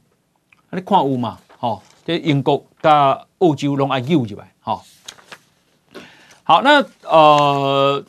[0.72, 1.40] 你看有嘛？
[1.58, 2.92] 好，这英国跟
[3.38, 4.84] 澳洲拢爱用起来，好。
[6.44, 8.04] 好，那呃，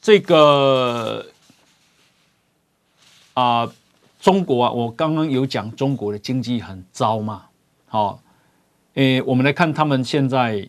[0.00, 1.26] 这个
[3.34, 3.72] 啊、呃，
[4.26, 7.44] 中国啊，我刚刚有讲中国的经济很糟嘛，
[7.86, 8.20] 好，
[8.94, 10.68] 诶，我们来看他们现在。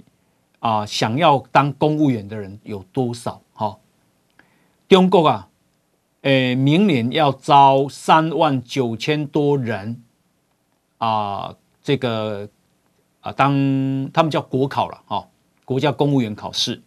[0.60, 3.41] 啊，想要当公务员的人有多少？
[3.54, 3.78] 哈，
[4.88, 5.48] 中国啊，
[6.22, 10.04] 诶，明年要招三万九千多人
[10.98, 12.50] 啊，这个
[13.22, 13.54] 啊，当
[14.12, 15.28] 他们叫国考了哈，
[15.63, 16.82] 国家公务员考试，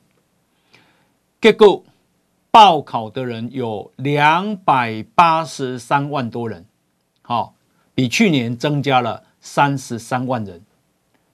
[1.41, 1.85] 结果
[2.51, 6.65] 报考的人有两百八十三万多人，
[7.23, 7.55] 好，
[7.95, 10.61] 比去年增加了三十三万人，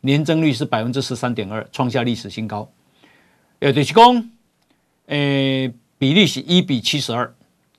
[0.02, 2.70] 年增率是百分之十三点二，创下历史新高。
[3.60, 4.30] 呃，就是讲，
[5.06, 7.34] 诶，比例是一比七十二，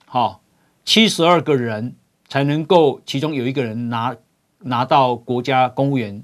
[0.06, 0.41] 好，
[0.84, 1.95] 七十二个人
[2.28, 4.15] 才能够，其中有一个人拿
[4.60, 6.23] 拿到国家公务员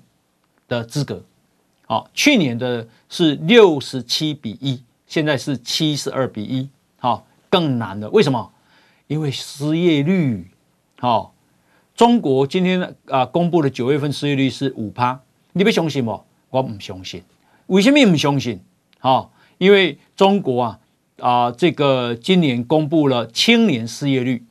[0.67, 1.23] 的资格，
[1.85, 6.67] 好，去年的是六十七比一，现在是七十二比一，
[7.03, 8.09] 好，更难了。
[8.11, 8.49] 为什么？
[9.07, 10.47] 因为失业率，
[10.97, 11.33] 好，
[11.93, 15.19] 中国今天啊公布的九月份失业率是五趴，
[15.51, 16.21] 你不相信吗？
[16.49, 17.21] 我不相信。
[17.67, 18.61] 为什么不相信？
[18.99, 20.79] 好，因为中国啊
[21.19, 24.45] 啊这个今年公布了青年失业率，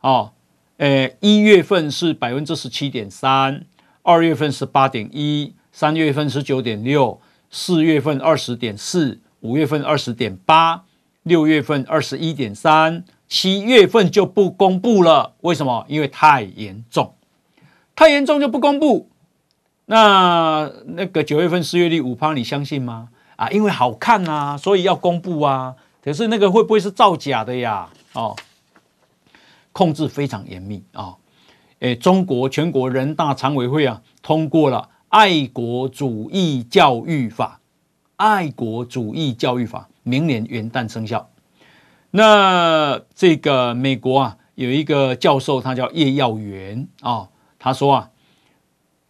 [0.00, 0.32] 哦，
[0.78, 3.66] 呃，一月份是百分之十七点三。
[4.00, 10.85] 二月份是八点一，三月份是九点六，四月份二十点四，五月份二十点八，
[11.26, 15.34] 六月份二十一点三，七月份就不公布了。
[15.40, 15.84] 为什么？
[15.88, 17.14] 因为太严重，
[17.96, 19.10] 太严重就不公布。
[19.86, 23.08] 那那个九月份失业率五趴，你相信吗？
[23.34, 25.74] 啊，因为好看啊，所以要公布啊。
[26.00, 27.88] 可是那个会不会是造假的呀？
[28.12, 28.36] 哦，
[29.72, 31.16] 控制非常严密啊。
[31.80, 37.60] 哦，中国全国人大常委会啊通过了《爱国主义教育法》，
[38.24, 41.28] 《爱国主义教育法》明年元旦生效。
[42.12, 48.10] 那这个美国啊有一个教授，他叫叶耀元啊，他说啊，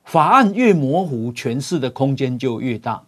[0.05, 3.05] 法案越模糊，诠释的空间就越大，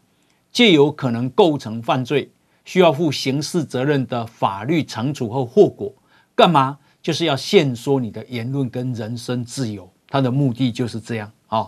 [0.53, 2.31] 借有可能构成犯罪、
[2.66, 5.92] 需要负刑事责任的法律惩处后后果，
[6.37, 6.79] 干嘛？
[7.01, 11.66] 就是要限缩你的言论跟人身自由，他的目的就是这样啊。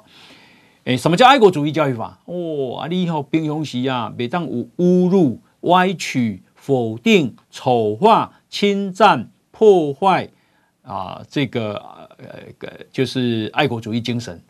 [0.85, 2.19] 诶，什么叫爱国主义教育法？
[2.27, 10.29] 哦，啊，你好，平常时啊，每当有侮辱、歪曲、否定、丑化、侵占、破坏
[10.83, 11.75] 啊，这个
[12.19, 14.43] 呃，就是爱国主义精神，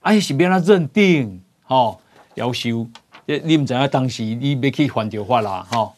[0.00, 1.96] 哎，是别人认定，哈，
[2.34, 2.86] 要修，
[3.26, 5.92] 你们知道当时你没去犯掉法啦，哈。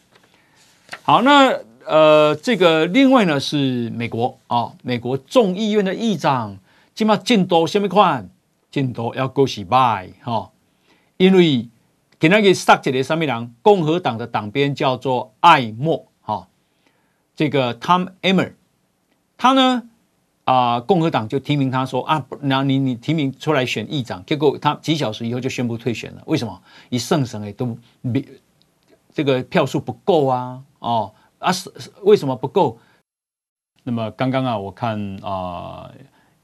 [1.03, 1.59] 好，那。
[1.87, 6.57] 呃，这个另外呢是美国啊、美国众议院的议长，
[6.95, 8.27] 今嘛进度什么款？
[8.71, 10.49] 进度要够失败哈，
[11.17, 11.69] 因为
[12.19, 13.55] 给那个杀起来什么人？
[13.61, 16.47] 共和党的党鞭叫做艾默哈、哦，
[17.35, 18.53] 这个 Tom Emmer，
[19.37, 19.89] 他呢
[20.45, 26.23] 啊、呃，共和党就提名他说啊，那你你提名出来选议长，结果他几小时以后就宣布退选了。
[26.25, 26.61] 为什么？
[26.89, 28.25] 一胜省诶都没
[29.13, 31.13] 这个票数不够啊，哦。
[31.37, 31.69] 啊，是
[32.01, 32.79] 为什么不够？
[33.83, 35.91] 那么刚刚啊，我看啊、呃，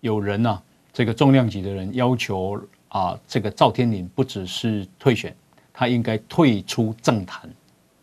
[0.02, 2.56] 有人呢、啊，这个重量级的人要求
[2.90, 5.36] 啊、呃，这个赵天林不只是退选，
[5.82, 7.50] 他应该退出政坛，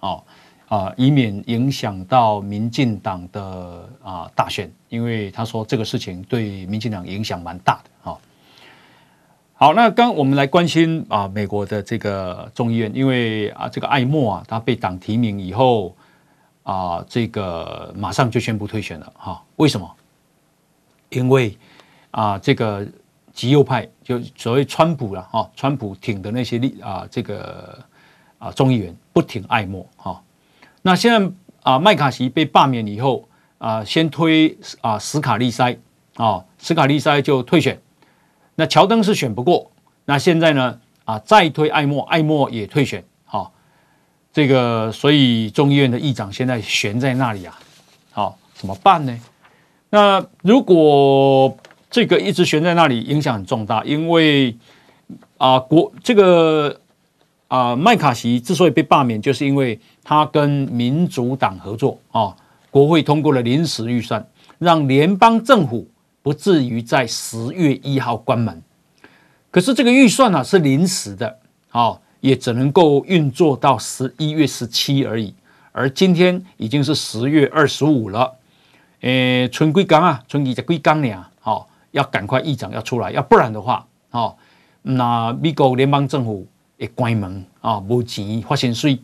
[0.01, 0.21] 啊、
[0.67, 8.19] 啊，以免影响到民进党的啊、大选，因为他说这个事情对民进党影响蛮大的啊。
[9.55, 15.95] 好，那刚我们来关心啊，美国的这个众议院，因为啊，这个艾默啊，他被党提名以后。
[16.65, 19.43] 啊，这个马上就宣布退选了哈？
[19.57, 19.91] 为什么？
[21.09, 21.57] 因为
[22.11, 22.87] 啊，这个
[23.39, 27.79] 极右派就所谓川普了哈，川普挺的那些立啊，这个
[28.37, 30.21] 啊众议员不挺艾默哈。
[30.83, 31.31] 那现在
[31.63, 35.79] 啊，麦卡锡被罢免以后啊，先推啊史卡利塞
[36.17, 37.81] 啊，史卡利塞就退选。
[38.57, 39.71] 那乔登是选不过，
[40.05, 43.05] 那现在呢啊，再推艾默，艾默也退选。
[44.33, 47.59] 这个，所以众议院的议长现在悬在那里啊，
[48.11, 49.17] 好，怎么办呢？
[49.91, 51.57] 那如果
[51.91, 54.57] 这个一直悬在那里，影响很重大，因为
[55.37, 56.81] 啊，国这个
[57.49, 62.35] 啊，麦卡锡之所以被罢免，就是因为他跟民主党合作啊，
[62.71, 64.27] 国会通过了临时预算，
[64.59, 65.89] 让联邦政府
[66.23, 68.63] 不至于在十月一号关门。
[69.51, 71.39] 可是这个预算呢，是临时的，
[71.71, 71.99] 啊。
[72.21, 75.33] 也只能够运作到十一月十七而已，
[75.71, 78.35] 而今天已经是十月二十五了，
[79.03, 81.25] 诶，春归刚啊，春季在归刚呢，
[81.91, 84.35] 要赶快议长要出来，要不然的话，哦，
[84.83, 88.99] 那美国联邦政府也关门啊，没钱发现税，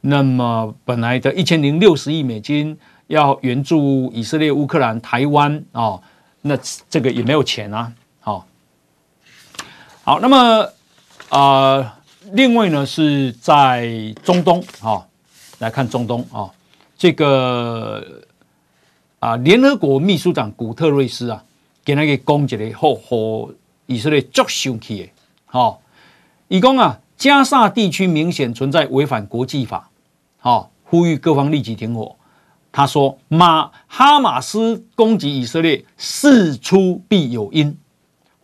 [0.00, 2.76] 那么本来的一千零六十亿美金
[3.06, 6.00] 要援助以色列、乌克兰、台湾啊，
[6.42, 8.46] 那这个也没有钱啊，好，
[10.04, 10.38] 好，那么
[11.28, 11.38] 啊。
[11.38, 11.92] 呃
[12.32, 15.04] 另外呢，是在中东啊，
[15.58, 16.48] 来看中东啊，
[16.96, 18.22] 这个
[19.18, 21.42] 啊，联合国秘书长古特瑞斯啊，
[21.84, 23.52] 给那个攻击的后后
[23.86, 25.08] 以色列足生气的，
[25.46, 25.78] 哈，
[26.48, 29.90] 以供啊，加沙地区明显存在违反国际法，
[30.38, 32.16] 好，呼吁各方立即停火。
[32.72, 37.76] 他说：“马哈马斯攻击以色列，事出必有因。”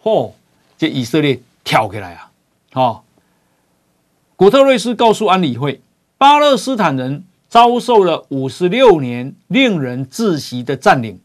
[0.02, 0.32] 嚯，
[0.76, 2.32] 这以色列跳起来啊！
[2.72, 3.04] 好，
[4.34, 5.80] 古特瑞斯告诉安理会，
[6.18, 11.20] 巴勒斯坦人遭受了五十六年令人窒息的占领，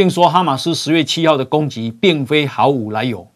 [0.00, 3.28] 并说哈马斯十月七号的攻击并非毫无来由。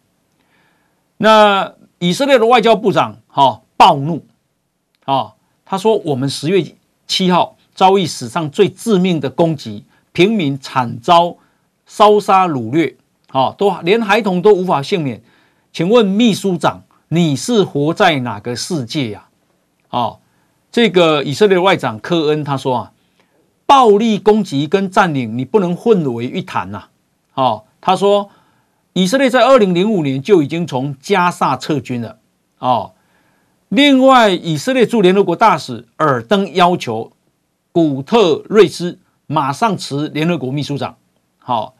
[1.17, 4.25] 那以色列的外交部长哈暴怒
[5.03, 6.73] 啊，他说：“我们十月
[7.05, 11.35] 七号。”遭遇史上最致命的攻击，平民惨遭
[11.85, 12.95] 烧杀掳掠，
[13.27, 15.21] 啊，都连孩童都无法幸免。
[15.73, 19.27] 请问秘书长，你是活在哪个世界呀？
[19.89, 20.15] 啊，
[20.71, 22.93] 这个以色列外长科恩他说啊，
[23.65, 26.85] 暴力攻击跟占领你不能混为一谈呐。
[27.33, 28.29] 啊，他说
[28.93, 32.19] 以色列在二零零五年就已经从加萨撤军了。
[32.59, 32.93] 哦，
[33.69, 37.11] 另外以色列驻联合国大使尔登要求。
[37.71, 38.97] 古特瑞斯
[39.27, 40.95] 马上辞联合国秘书长。
[41.39, 41.75] 好，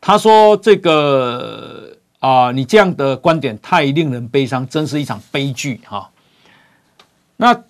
[0.00, 6.10] 他说：“这个啊，你这样的观点太令人悲伤，真是一场悲剧。”哈，
[7.36, 7.62] 那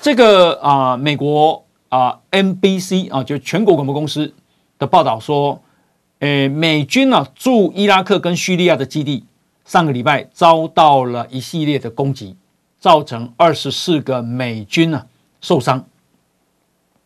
[0.00, 1.63] 这个啊，美国
[1.94, 4.34] 啊，NBC 啊，就全国广播公司
[4.80, 5.62] 的报道说，
[6.18, 9.24] 诶，美军啊驻伊拉克跟叙利亚的基地
[9.64, 12.36] 上个礼拜遭到了一系列的攻击，
[12.80, 15.06] 造成二十四个美军啊
[15.40, 15.84] 受伤。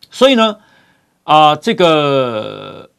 [0.09, 0.57] 所以呢，
[1.21, 2.89] 啊、这个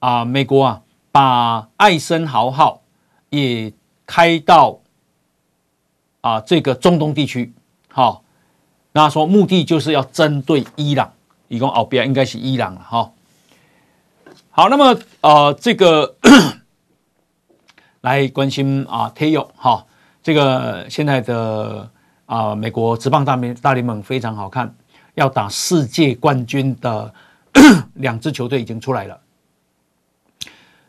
[0.00, 2.82] 啊、美国啊，把艾森豪号
[3.30, 3.72] 也
[4.04, 4.80] 开到
[6.20, 7.54] 啊、这个中东地区，
[7.90, 8.22] 好、
[8.92, 11.14] 那说目的就是要针对伊朗，
[11.48, 13.12] 一共奥比亚应该是伊朗了哈、
[14.50, 16.14] 好，那么呃，这个
[18.02, 19.84] 来关心啊，体育哈，
[20.22, 21.90] 这个现在的
[22.26, 24.74] 啊、美国职棒大联大联盟非常好看。
[25.14, 27.12] 要打世界冠军的
[27.94, 29.18] 两支球队已经出来了。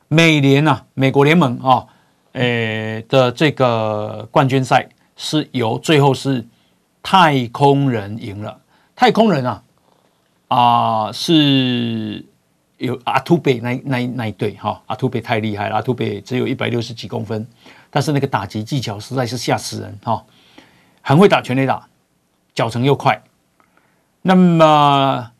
[0.08, 1.88] 美联啊，美国联盟啊，
[2.34, 6.46] 诶的这个冠军赛是由最后是
[7.02, 8.60] 太空人赢了。
[8.96, 9.64] 太空人啊
[10.50, 12.26] 啊是
[12.78, 17.48] 有阿图贝那那那一队哈，阿图贝太厉害了，阿图贝只有一百六十几公分，
[17.90, 20.26] 但是那个打击技巧实在是吓死人哈，
[21.02, 21.88] 很会打全垒打，
[22.54, 23.22] 脚程又快。
[24.22, 25.32] 那么，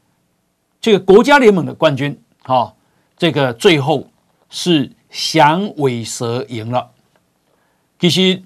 [0.80, 2.76] 这个国家联盟的冠军，哈、
[3.18, 4.08] 这个最后
[4.50, 6.92] 是响尾蛇赢了。
[7.98, 8.42] 其实，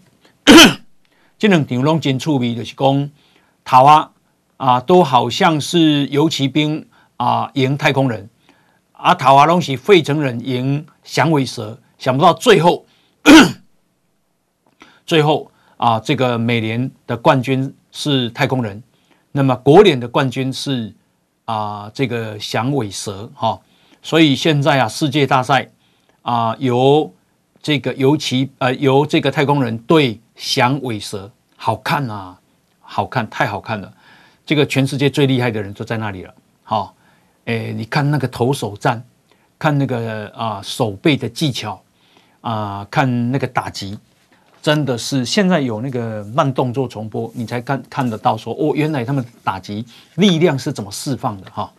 [1.37, 3.11] 这两场拢真趣味，就是讲
[3.65, 4.12] 桃啊
[4.63, 6.87] 啊，都好像是游骑兵
[7.17, 8.29] 啊赢太空人，
[8.93, 12.85] 啊桃啊拢是费城人赢响尾蛇，想不到最后，
[15.05, 18.81] 最后啊，这个美联的冠军是太空人。
[19.33, 20.95] 那么国联的冠军是
[21.43, 23.59] 啊，这个响尾蛇哈，
[24.01, 25.69] 所以现在啊，世界大赛
[26.21, 27.13] 啊，由
[27.61, 32.39] 这个尤其呃，由这个太空人对响尾蛇，好看啊，
[32.79, 33.93] 好看，太好看了。
[34.45, 36.33] 这个全世界最厉害的人都在那里了，
[36.63, 36.95] 好，
[37.45, 39.03] 诶，你看那个投手战，
[39.57, 41.81] 看那个啊手背的技巧
[42.41, 43.97] 啊，看那个打击。
[44.61, 49.85] 真的是现在有那个慢动作重播，你才看看得到说哦，原来他们打击
[50.15, 51.69] 力量是怎么释放的哈。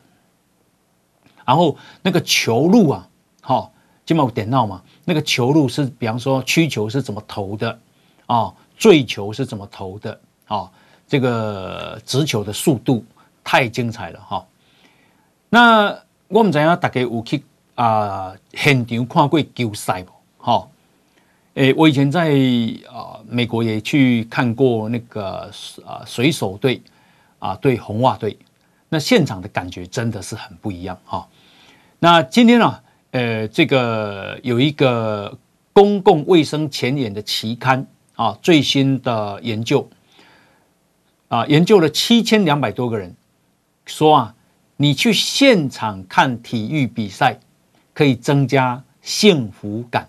[1.46, 3.08] 然后那个球路啊，
[3.40, 3.70] 哈，
[4.04, 7.78] 今晚有点闹嘛，那个球路是比方说曲球是怎么投的
[8.26, 10.70] 啊，坠球是怎么投的啊，
[11.06, 13.04] 这个直球的速度
[13.42, 14.46] 太精彩了哈。
[15.48, 15.96] 那
[16.28, 17.42] 我们知影大家有去
[17.74, 20.12] 啊现场看过球赛不？
[20.38, 20.68] 哈。
[21.54, 22.32] 诶，我以前在
[22.92, 25.48] 啊美国也去看过那个
[25.86, 26.82] 啊水手队
[27.38, 28.36] 啊对红袜队，
[28.88, 31.28] 那现场的感觉真的是很不一样哈。
[32.00, 32.80] 那今天呢，
[33.12, 35.38] 呃，这个有一个
[35.72, 37.86] 公共卫生前沿的期刊
[38.16, 39.88] 啊，最新的研究
[41.34, 43.12] 啊，研究了七千两百多个人，
[43.86, 44.34] 说啊，
[44.76, 47.36] 你去现场看体育比赛
[47.92, 50.08] 可以增加幸福感，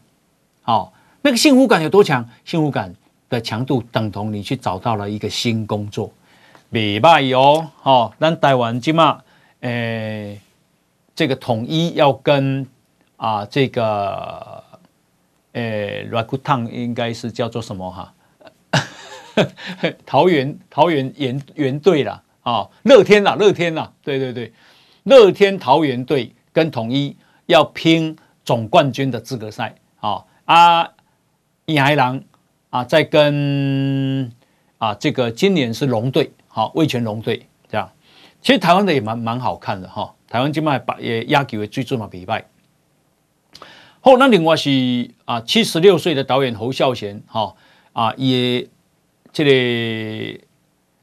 [0.61, 0.93] 好。
[1.23, 2.29] 那个幸福感有多强？
[2.43, 2.93] 幸福感
[3.27, 6.11] 的强度等同你去找到了一个新工作，
[6.69, 9.23] 礼拜哦，好，咱台湾今嘛，
[9.61, 10.39] 诶，
[11.15, 12.67] 这个统一要跟
[13.17, 14.63] 啊，这个
[15.53, 18.13] 诶，软骨烫应该是叫做什么哈？
[20.05, 24.53] 桃园桃园园园队啦，啊，乐天啦，乐天啦，对对对，
[25.03, 27.15] 乐天桃园队跟统一
[27.45, 30.91] 要拼总冠军的资格赛，啊啊。
[31.67, 32.21] 野狼
[32.69, 34.31] 啊，在跟
[34.77, 37.91] 啊，这个今年是龙队，好，味全龙队这样。
[38.39, 42.45] 其实台湾的也蛮蛮好看的哈，台湾今麦把也压球的最重要比赛。
[43.99, 47.55] 后那另外是啊，七十六岁的导演侯孝贤哈
[47.93, 48.67] 啊，也
[49.35, 50.45] 这个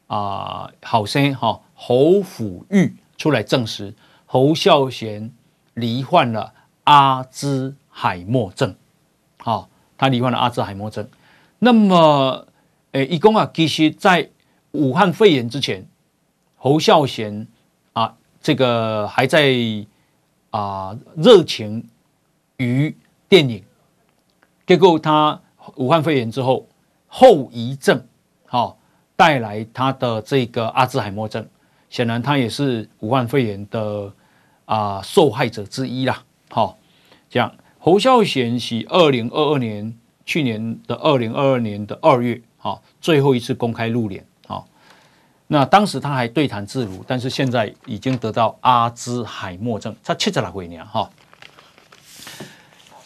[0.07, 5.31] 啊好生哈侯府玉出来证实侯孝贤
[5.75, 6.55] 罹患了
[6.85, 8.75] 阿兹海默症，
[9.37, 9.69] 好，
[9.99, 11.07] 他罹患了阿兹海默症。
[11.59, 12.47] 那么
[12.93, 14.31] 诶，一共啊，其实在
[14.71, 15.87] 武汉肺炎之前，
[16.57, 17.47] 侯孝贤
[17.93, 19.55] 啊，这个还在
[20.49, 21.87] 啊热情
[22.57, 22.97] 于
[23.29, 23.63] 电影，
[24.67, 25.43] 结果他
[25.77, 26.67] 武汉肺炎之后
[27.07, 28.07] 后遗症，
[28.53, 28.77] 好
[29.17, 31.49] 带来他的这个阿兹海默症，
[31.89, 34.13] 显然他也是武汉肺炎的
[34.67, 36.23] 啊受害者之一啦。
[36.51, 36.77] 好，
[37.31, 39.97] 这样侯孝贤是二零二二年。
[40.25, 44.69] 去年的二零二二年的二月，好，最后一次公开露脸，好，
[45.49, 51.11] 那当时他还对谈自如，但是现在已经得到阿兹海默症，他七十来岁年哈。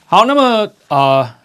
[0.04, 1.38] 好，那么啊、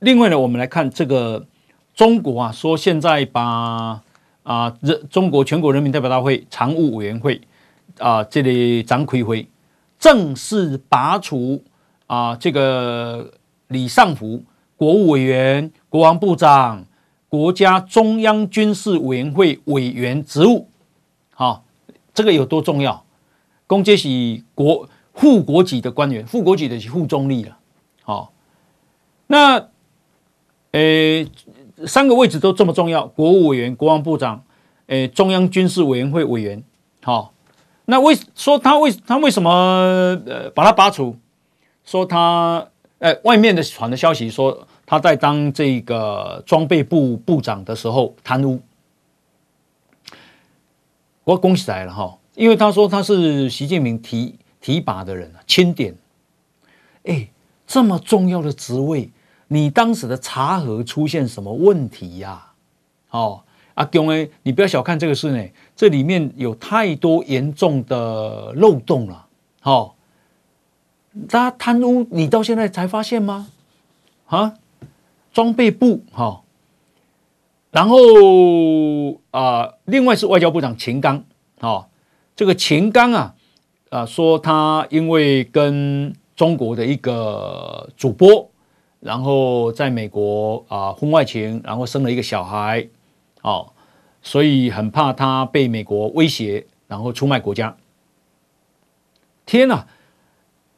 [0.00, 1.46] 另外呢，我们来看这个
[1.94, 4.02] 中国啊，说现在把
[4.42, 7.40] 啊，人中国全国人民代表大会常务委员会
[7.98, 9.48] 啊，这里张开会
[9.98, 11.62] 正式拔除
[12.06, 13.32] 啊，这个
[13.68, 14.42] 李尚福。
[14.76, 16.84] 国务委员、国防部长、
[17.28, 20.68] 国家中央军事委员会委员职务，
[21.32, 21.64] 好，
[22.12, 23.04] 这个有多重要？
[23.68, 24.08] 公这是
[24.52, 27.56] 国副国级的官员，副国级的是副总理了。
[28.02, 28.32] 好，
[29.28, 29.68] 那
[30.72, 31.24] 呃，
[31.86, 34.44] 三个位置都这么重要，国务委员、国防部长，
[34.86, 36.62] 呃，中央军事委员会委员，
[37.02, 37.32] 好，
[37.86, 39.50] 那为说他为他为什么
[40.26, 41.16] 呃把他拔除？
[41.84, 42.68] 说他。
[43.00, 48.58] 哎，外面的传的消息说他在当这个装备部部长的时候贪污，
[51.24, 55.94] 我恭喜来了哈，因为他说他是习近平提提拔的人，钦点。
[57.02, 57.28] 哎，
[57.66, 59.10] 这么重要的职位，
[59.48, 62.52] 你当时的查核出现什么问题呀？
[63.10, 63.42] 哦，
[63.74, 69.26] 阿公哎，你不要小看这个事呢，这里面有太多严重的漏洞了，
[69.62, 69.92] 哦。
[71.28, 73.46] 他贪污，你到现在才发现吗？
[74.26, 74.54] 啊，
[75.32, 76.40] 装备部哈、哦，
[77.70, 77.96] 然后
[79.30, 81.22] 啊、另外是外交部长秦刚，
[81.60, 81.86] 哦，
[82.34, 83.34] 这个秦刚啊，
[83.90, 88.50] 啊、说他因为跟中国的一个主播，
[89.04, 92.88] 然后在美国啊、婚外情，然后生了一个小孩，
[93.42, 93.70] 哦，
[94.22, 97.76] 所以很怕他被美国威胁，然后出卖国家。
[99.44, 99.86] 天哪！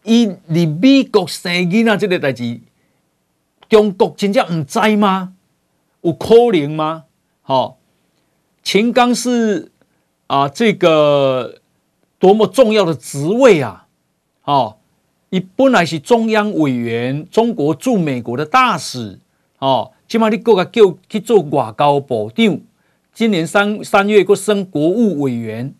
[0.02, 2.60] 伊伫美国生囡仔这个代志，
[3.68, 5.34] 中国真正唔知吗？
[6.00, 7.04] 有可能吗？
[7.42, 7.78] 好，
[8.64, 9.70] 秦刚是
[10.26, 11.60] 啊，这个
[12.18, 13.86] 多么重要的职位啊！
[14.42, 14.78] 哦，
[15.30, 19.18] 伊本来是中央委员，中国驻美国的大使，
[19.58, 22.60] 哦，起码你够个叫去做外交部长，
[23.12, 25.74] 今年三三月过升国务委员，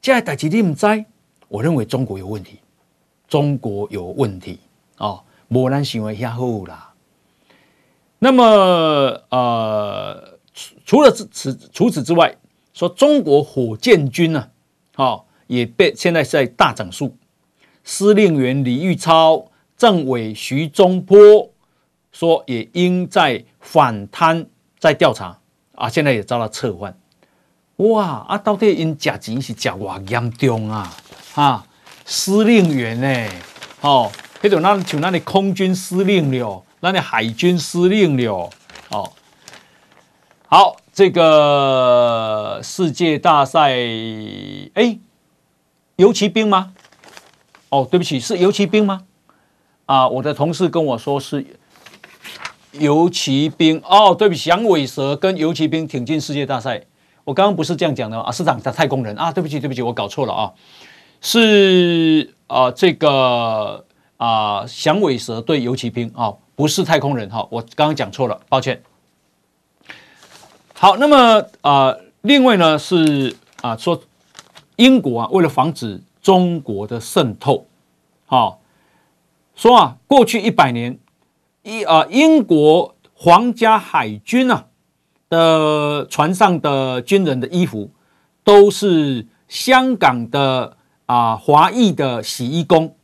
[0.00, 1.04] 这个代志你唔知？
[1.48, 2.58] 我认为中国有问题。
[3.28, 4.58] 中国有问题
[4.96, 6.94] 哦，没咱想的遐好啦。
[8.20, 8.42] 那么
[9.28, 10.38] 呃，
[10.86, 12.34] 除了此此除此之外，
[12.72, 14.48] 说中国火箭军呢，
[14.96, 17.14] 哦，也被现在在大整数，
[17.90, 21.16] 司令员李玉超、政委徐忠波
[22.12, 24.44] 说也应在反贪
[24.78, 25.38] 在调查
[25.74, 26.94] 啊，现在也遭到撤换。
[27.76, 30.94] 哇啊，到底因假钱是假偌严重啊？
[31.32, 31.66] 哈？
[32.04, 33.30] 司令员呢？
[33.80, 34.12] 哦，
[34.42, 38.50] 那种那像那里空军司令了，那里海军司令了。
[38.90, 39.10] 哦，
[40.46, 43.70] 好，这个世界大赛，
[44.74, 44.98] 哎，
[45.96, 46.74] 游骑兵吗？
[47.70, 49.02] 哦，对不起，是游骑兵吗？
[49.86, 51.44] 啊，我的同事跟我说是
[52.72, 53.82] 游骑兵。
[53.84, 56.82] 哦，对不起，响尾蛇跟游骑兵挺进世界大赛。
[57.24, 59.30] 我刚刚不是这样讲的啊，是长的太空人啊。
[59.30, 60.52] 对不起，对不起，我搞错了啊。
[61.20, 63.84] 是啊、呃，这个
[64.16, 68.82] 啊，响、尾蛇对游骑兵啊、哦，不是太空人哈、哦，我刚刚讲错了，抱歉。
[70.74, 74.00] 好，那么啊、另外呢是啊，说
[74.78, 77.66] 英国啊，为了防止中国的渗透，
[78.26, 78.58] 好、哦，
[79.54, 80.98] 说啊，过去一百年，
[81.62, 84.66] 一啊，英国皇家海军啊
[85.28, 87.90] 的船上的军人的衣服
[88.42, 90.74] 都是香港的。
[91.08, 92.94] 啊，华裔的洗衣工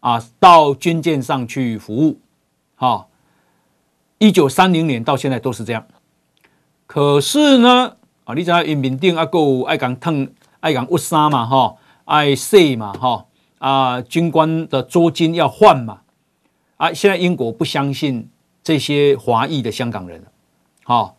[0.00, 2.18] 啊，到军舰上去服务，
[2.74, 3.06] 哈，
[4.18, 5.86] 一九三零年到现在都是这样。
[6.88, 7.94] 可是呢，
[8.24, 10.26] 啊，你知道因民定啊，够爱港烫，
[10.64, 13.26] 爱讲郁杀嘛，哈，爱洗嘛，哈，
[13.58, 16.00] 啊，军官的租金要换嘛，
[16.78, 18.26] 啊，现在英国不相信
[18.62, 20.28] 这些华裔的香港人了，
[20.84, 21.12] 哈，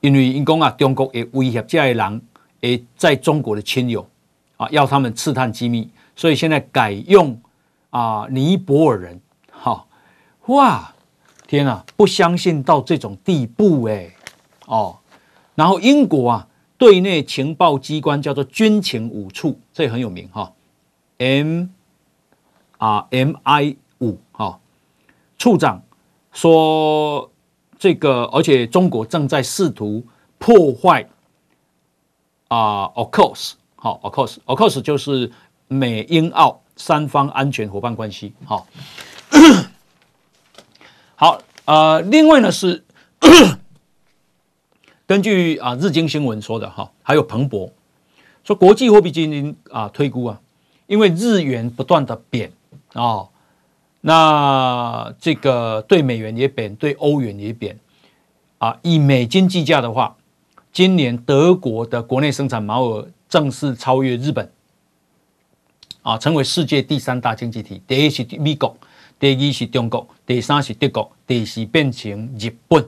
[0.00, 2.22] 因为因讲啊，中国也威胁这些人，
[2.60, 4.08] 也，在中国的亲友，
[4.56, 7.38] 啊，要他们刺探机密，所以现在改用
[7.90, 9.20] 啊尼泊尔人，
[9.50, 9.84] 哈，
[10.46, 10.94] 哇，
[11.46, 14.14] 天啊，不相信到这种地步，诶。
[14.64, 14.96] 哦，
[15.54, 16.48] 然后英国啊，
[16.82, 20.52] 对内情报机关叫做军情五处，这很有名哈、
[21.18, 21.66] M
[22.78, 24.58] 啊 M I 五哈、哦，
[25.38, 25.80] 处长
[26.32, 27.30] 说
[27.78, 30.04] 这个，而且中国正在试图
[30.38, 31.08] 破坏
[32.48, 35.30] 啊，Of course，好，Of course，Of course 就是
[35.68, 38.34] 美英澳三方安全伙伴关系。
[38.44, 38.66] 好、
[41.14, 42.82] 好呃，另外呢是。
[45.06, 47.70] 根据啊日经新闻说的哈，还有彭博
[48.44, 50.40] 说国际货币基金啊推估啊，
[50.86, 52.50] 因为日元不断的贬
[52.92, 53.26] 啊，
[54.00, 57.78] 那这个对美元也贬，对欧元也贬
[58.58, 60.16] 啊，以美金计价的话，
[60.72, 64.50] 今年德国的国内生产毛额正式超越日本
[66.02, 67.82] 啊，成为世界第三大经济体。
[67.86, 68.76] 第一是美国，
[69.18, 72.84] 第二是中国，第三是德国，第四变成日本。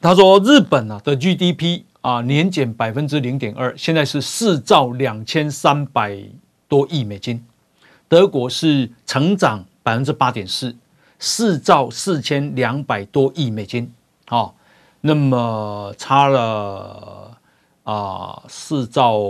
[0.00, 6.16] 他说：“日本啊的 GDP 啊年减百分之零点二，现在是四兆两千三百
[6.68, 7.44] 多亿美金。
[8.06, 10.76] 德国是成长百分之八点四，
[11.18, 13.92] 四兆四千两百多亿美金。
[14.26, 14.54] 好，
[15.00, 17.36] 那么差了
[17.82, 19.20] 啊四兆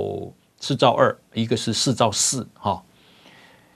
[0.61, 2.83] 四兆二，一个是四兆四，哈，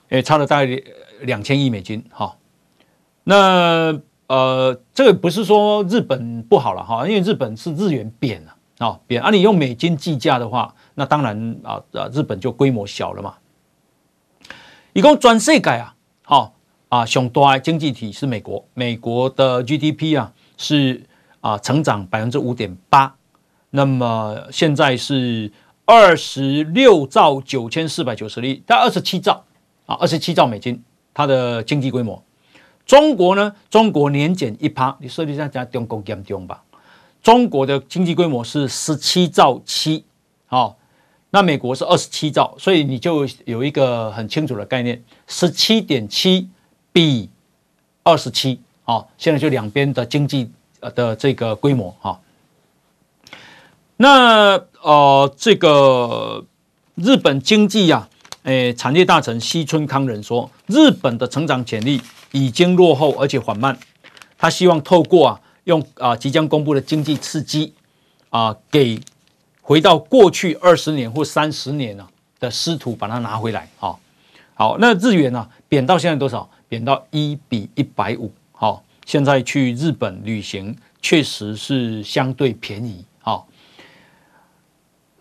[0.09, 0.83] 诶，差了大概
[1.21, 2.05] 两千亿美金。
[2.11, 2.37] 哈，
[3.23, 13.35] 那。”呃，这个不是说日本不好了哈，因为日本是日元贬了啊贬，而、啊、你用美金计价的话，那当然啊啊日本就规模小了嘛。
[14.93, 16.53] 一共转世改啊，好
[16.89, 21.03] 啊，最大的经济体是美国，美国的 GDP 啊是
[21.41, 23.15] 啊成长百分之五点八，
[23.71, 25.51] 那么现在是
[25.85, 29.43] 二十六兆九千四百九十亿，大概二十七兆
[29.85, 30.81] 啊，二十七兆美金，
[31.13, 32.23] 它的经济规模。
[32.85, 33.55] 中国呢？
[33.69, 36.63] 中国年减一趴，你说一下讲中国严重吧？
[37.21, 40.03] 中国的经济规模是十七兆七，
[40.49, 40.75] 哦，
[41.29, 46.49] 那美国是二十七兆，所以你就有一个很清楚的概念：十七点七
[46.91, 47.29] 比
[48.03, 52.19] 二十七，哦，现在就两边的经济的这个规模哈。
[53.95, 56.43] 那呃，这个
[56.95, 58.09] 日本经济呀、
[58.43, 62.01] 诶，产业大臣西村康稔说，日本的成长潜力。
[62.35, 63.77] 已经落后而且缓慢，
[64.39, 67.71] 他希望透过啊用啊即将公布的经济刺激
[68.31, 68.99] 啊，给
[69.61, 73.95] 回到过去二十年或三十年啊的失土把它拿回来啊。
[74.55, 76.49] 好，那日元呢贬到现在多少？
[76.67, 78.33] 贬到一比一百五。
[78.51, 83.05] 好，现在去日本旅行确实是相对便宜。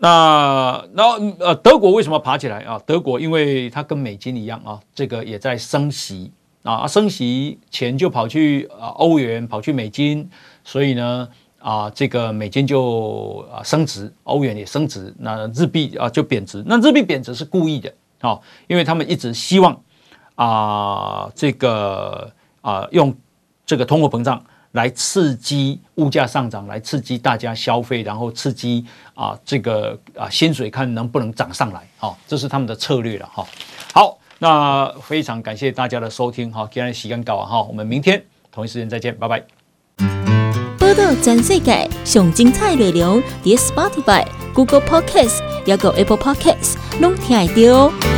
[0.02, 2.80] 好，那然后呃德国为什么爬起来啊？
[2.84, 6.32] 德国因为它跟美金一样啊，这个也在升息。
[6.64, 10.30] 啊，升息钱就跑去啊欧元，跑去美金，
[10.62, 11.28] 所以呢
[11.58, 16.62] 啊，这个美金就啊升值，欧元也升值，那日币啊就贬值。
[16.64, 18.38] 那日币贬值是故意的啊，
[18.68, 19.76] 因为他们一直希望
[20.36, 22.30] 啊这个
[22.60, 23.12] 啊用
[23.66, 24.40] 这个通货膨胀
[24.72, 33.46] 来刺激物价上涨，来刺激大家消费，然后刺激啊这个啊薪水看能不能涨上来啊，这是他们的策略了哈。
[33.92, 34.18] 好。
[34.44, 38.20] 那非常感谢大家的收听哈，今天时间到了哈，我们明天
[38.50, 39.40] 同一时间再见，拜拜。
[40.80, 48.11] 报道全世界上精彩内容，点 Spotify、Google Podcasts，还有 Apple Podcasts，拢听得到。